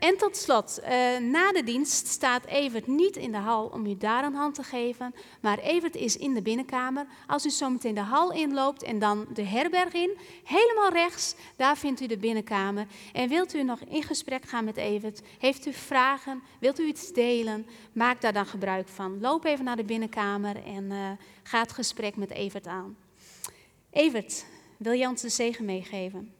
En 0.04 0.16
tot 0.16 0.36
slot, 0.36 0.80
uh, 0.82 0.88
na 1.18 1.52
de 1.52 1.62
dienst 1.64 2.06
staat 2.06 2.44
Evert 2.44 2.86
niet 2.86 3.16
in 3.16 3.32
de 3.32 3.38
hal 3.38 3.66
om 3.66 3.86
u 3.86 3.96
daar 3.96 4.24
een 4.24 4.34
hand 4.34 4.54
te 4.54 4.62
geven, 4.62 5.14
maar 5.40 5.58
Evert 5.58 5.96
is 5.96 6.16
in 6.16 6.34
de 6.34 6.42
binnenkamer. 6.42 7.06
Als 7.26 7.46
u 7.46 7.50
zo 7.50 7.70
meteen 7.70 7.94
de 7.94 8.00
hal 8.00 8.32
inloopt 8.32 8.82
en 8.82 8.98
dan 8.98 9.26
de 9.32 9.44
herberg 9.44 9.92
in, 9.92 10.16
helemaal 10.44 10.92
rechts, 10.92 11.34
daar 11.56 11.76
vindt 11.76 12.00
u 12.00 12.06
de 12.06 12.16
binnenkamer. 12.16 12.86
En 13.12 13.28
wilt 13.28 13.54
u 13.54 13.62
nog 13.62 13.80
in 13.80 14.02
gesprek 14.02 14.44
gaan 14.44 14.64
met 14.64 14.76
Evert? 14.76 15.22
Heeft 15.38 15.66
u 15.66 15.72
vragen? 15.72 16.42
Wilt 16.60 16.80
u 16.80 16.86
iets 16.86 17.12
delen? 17.12 17.66
Maak 17.92 18.20
daar 18.20 18.32
dan 18.32 18.46
gebruik 18.46 18.88
van. 18.88 19.20
Loop 19.20 19.44
even 19.44 19.64
naar 19.64 19.76
de 19.76 19.84
binnenkamer 19.84 20.64
en 20.64 20.84
uh, 20.84 21.10
ga 21.42 21.60
het 21.60 21.72
gesprek 21.72 22.16
met 22.16 22.30
Evert 22.30 22.66
aan. 22.66 22.96
Evert, 23.90 24.44
wil 24.76 24.92
je 24.92 25.08
ons 25.08 25.20
de 25.20 25.28
zegen 25.28 25.64
meegeven? 25.64 26.32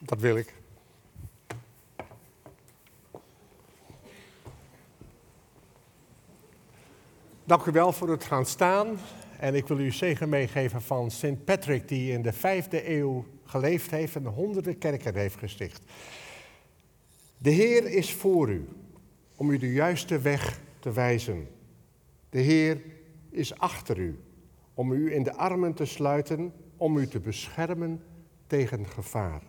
Dat 0.00 0.20
wil 0.20 0.36
ik. 0.36 0.62
Dank 7.46 7.64
u 7.64 7.72
wel 7.72 7.92
voor 7.92 8.10
het 8.10 8.24
gaan 8.24 8.46
staan. 8.46 8.98
En 9.38 9.54
ik 9.54 9.66
wil 9.68 9.78
u 9.78 9.90
zegen 9.90 10.28
meegeven 10.28 10.82
van 10.82 11.10
Sint 11.10 11.44
Patrick, 11.44 11.88
die 11.88 12.12
in 12.12 12.22
de 12.22 12.32
vijfde 12.32 12.90
eeuw 12.90 13.24
geleefd 13.44 13.90
heeft 13.90 14.16
en 14.16 14.26
honderden 14.26 14.78
kerken 14.78 15.16
heeft 15.16 15.36
gesticht. 15.36 15.82
De 17.38 17.50
Heer 17.50 17.86
is 17.86 18.14
voor 18.14 18.50
u, 18.50 18.68
om 19.36 19.50
u 19.50 19.58
de 19.58 19.72
juiste 19.72 20.18
weg 20.18 20.60
te 20.78 20.92
wijzen. 20.92 21.48
De 22.30 22.40
Heer 22.40 22.80
is 23.30 23.58
achter 23.58 23.98
u, 23.98 24.18
om 24.74 24.92
u 24.92 25.14
in 25.14 25.22
de 25.22 25.34
armen 25.34 25.74
te 25.74 25.84
sluiten, 25.84 26.52
om 26.76 26.96
u 26.96 27.06
te 27.06 27.20
beschermen 27.20 28.02
tegen 28.46 28.86
gevaar. 28.86 29.42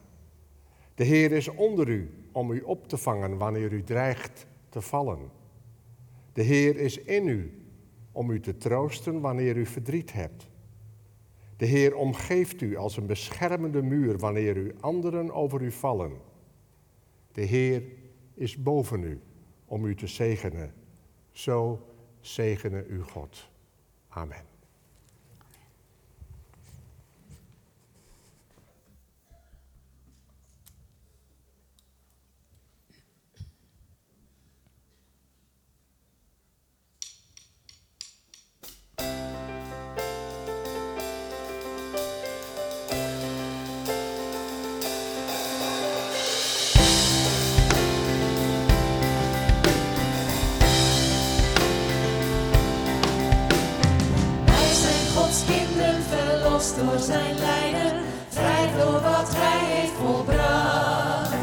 De 0.95 1.03
Heer 1.03 1.31
is 1.31 1.47
onder 1.47 1.89
u, 1.89 2.09
om 2.31 2.51
u 2.51 2.61
op 2.61 2.87
te 2.87 2.97
vangen 2.97 3.37
wanneer 3.37 3.71
u 3.71 3.83
dreigt 3.83 4.45
te 4.69 4.81
vallen. 4.81 5.29
De 6.33 6.41
Heer 6.41 6.77
is 6.77 6.97
in 6.97 7.27
u, 7.27 7.64
om 8.15 8.29
u 8.29 8.39
te 8.39 8.57
troosten 8.57 9.21
wanneer 9.21 9.57
u 9.57 9.65
verdriet 9.65 10.13
hebt. 10.13 10.47
De 11.57 11.65
Heer 11.65 11.95
omgeeft 11.95 12.61
u 12.61 12.75
als 12.75 12.97
een 12.97 13.05
beschermende 13.05 13.81
muur 13.81 14.17
wanneer 14.17 14.57
u 14.57 14.75
anderen 14.79 15.31
over 15.31 15.61
u 15.61 15.71
vallen. 15.71 16.11
De 17.31 17.41
Heer 17.41 17.83
is 18.33 18.57
boven 18.57 19.03
u 19.03 19.19
om 19.65 19.85
u 19.85 19.95
te 19.95 20.07
zegenen. 20.07 20.73
Zo 21.31 21.85
zegene 22.19 22.85
u 22.85 23.01
God. 23.01 23.49
Amen. 24.07 24.54
Door 56.73 56.99
zijn 56.99 57.35
lijden, 57.39 58.01
vrij 58.29 58.69
door 58.77 59.01
wat 59.01 59.29
hij 59.35 59.75
heeft 59.75 59.93
volbracht. 60.01 61.33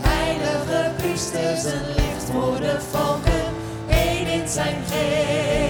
Heilige 0.00 0.90
priesters, 0.96 1.64
een 1.64 1.86
licht 1.96 2.30
voor 2.32 2.60
de 2.60 2.76
volken, 2.90 3.46
één 3.88 4.26
in 4.26 4.48
zijn 4.48 4.76
geest, 4.86 5.65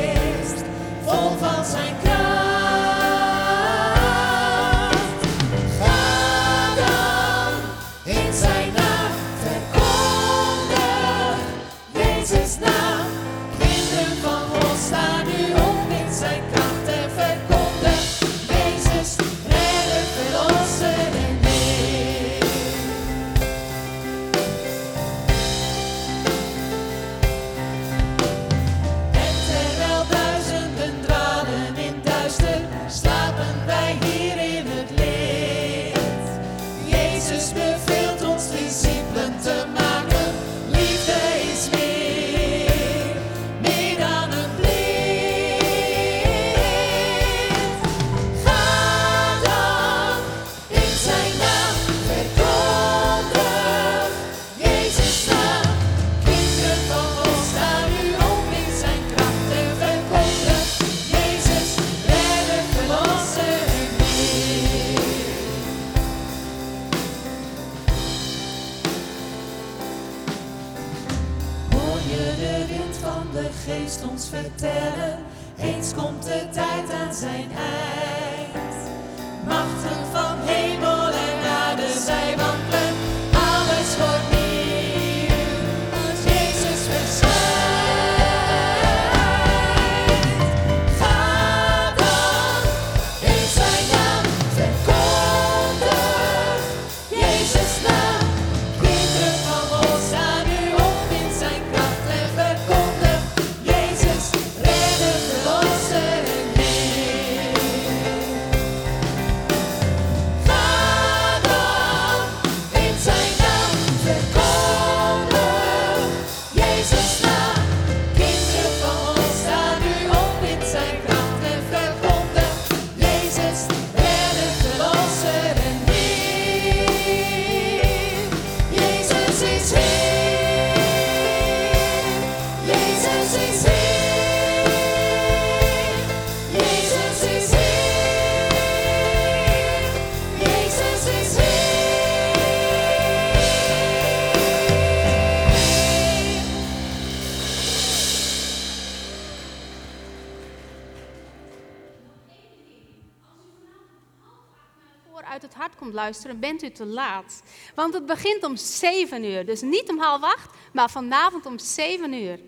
luisteren, 156.07 156.41
bent 156.41 156.63
u 156.63 156.71
te 156.71 156.87
laat. 156.87 157.43
Want 157.75 157.95
het 157.95 158.07
begint 158.07 158.45
om 158.45 158.57
7 158.57 159.25
uur. 159.25 159.47
Dus 159.47 159.61
niet 159.61 159.89
om 159.89 159.99
half 159.99 160.23
acht, 160.23 160.51
maar 160.73 160.91
vanavond 160.91 161.47
om 161.47 161.59
7 161.59 162.13
uur. 162.13 162.39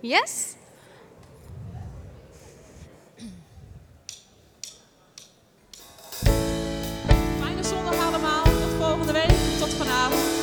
Yes? 0.00 0.54
Fijne 7.40 7.62
zondag 7.62 8.06
allemaal. 8.06 8.42
Tot 8.42 8.74
volgende 8.80 9.12
week. 9.12 9.58
Tot 9.58 9.70
vanavond. 9.70 10.33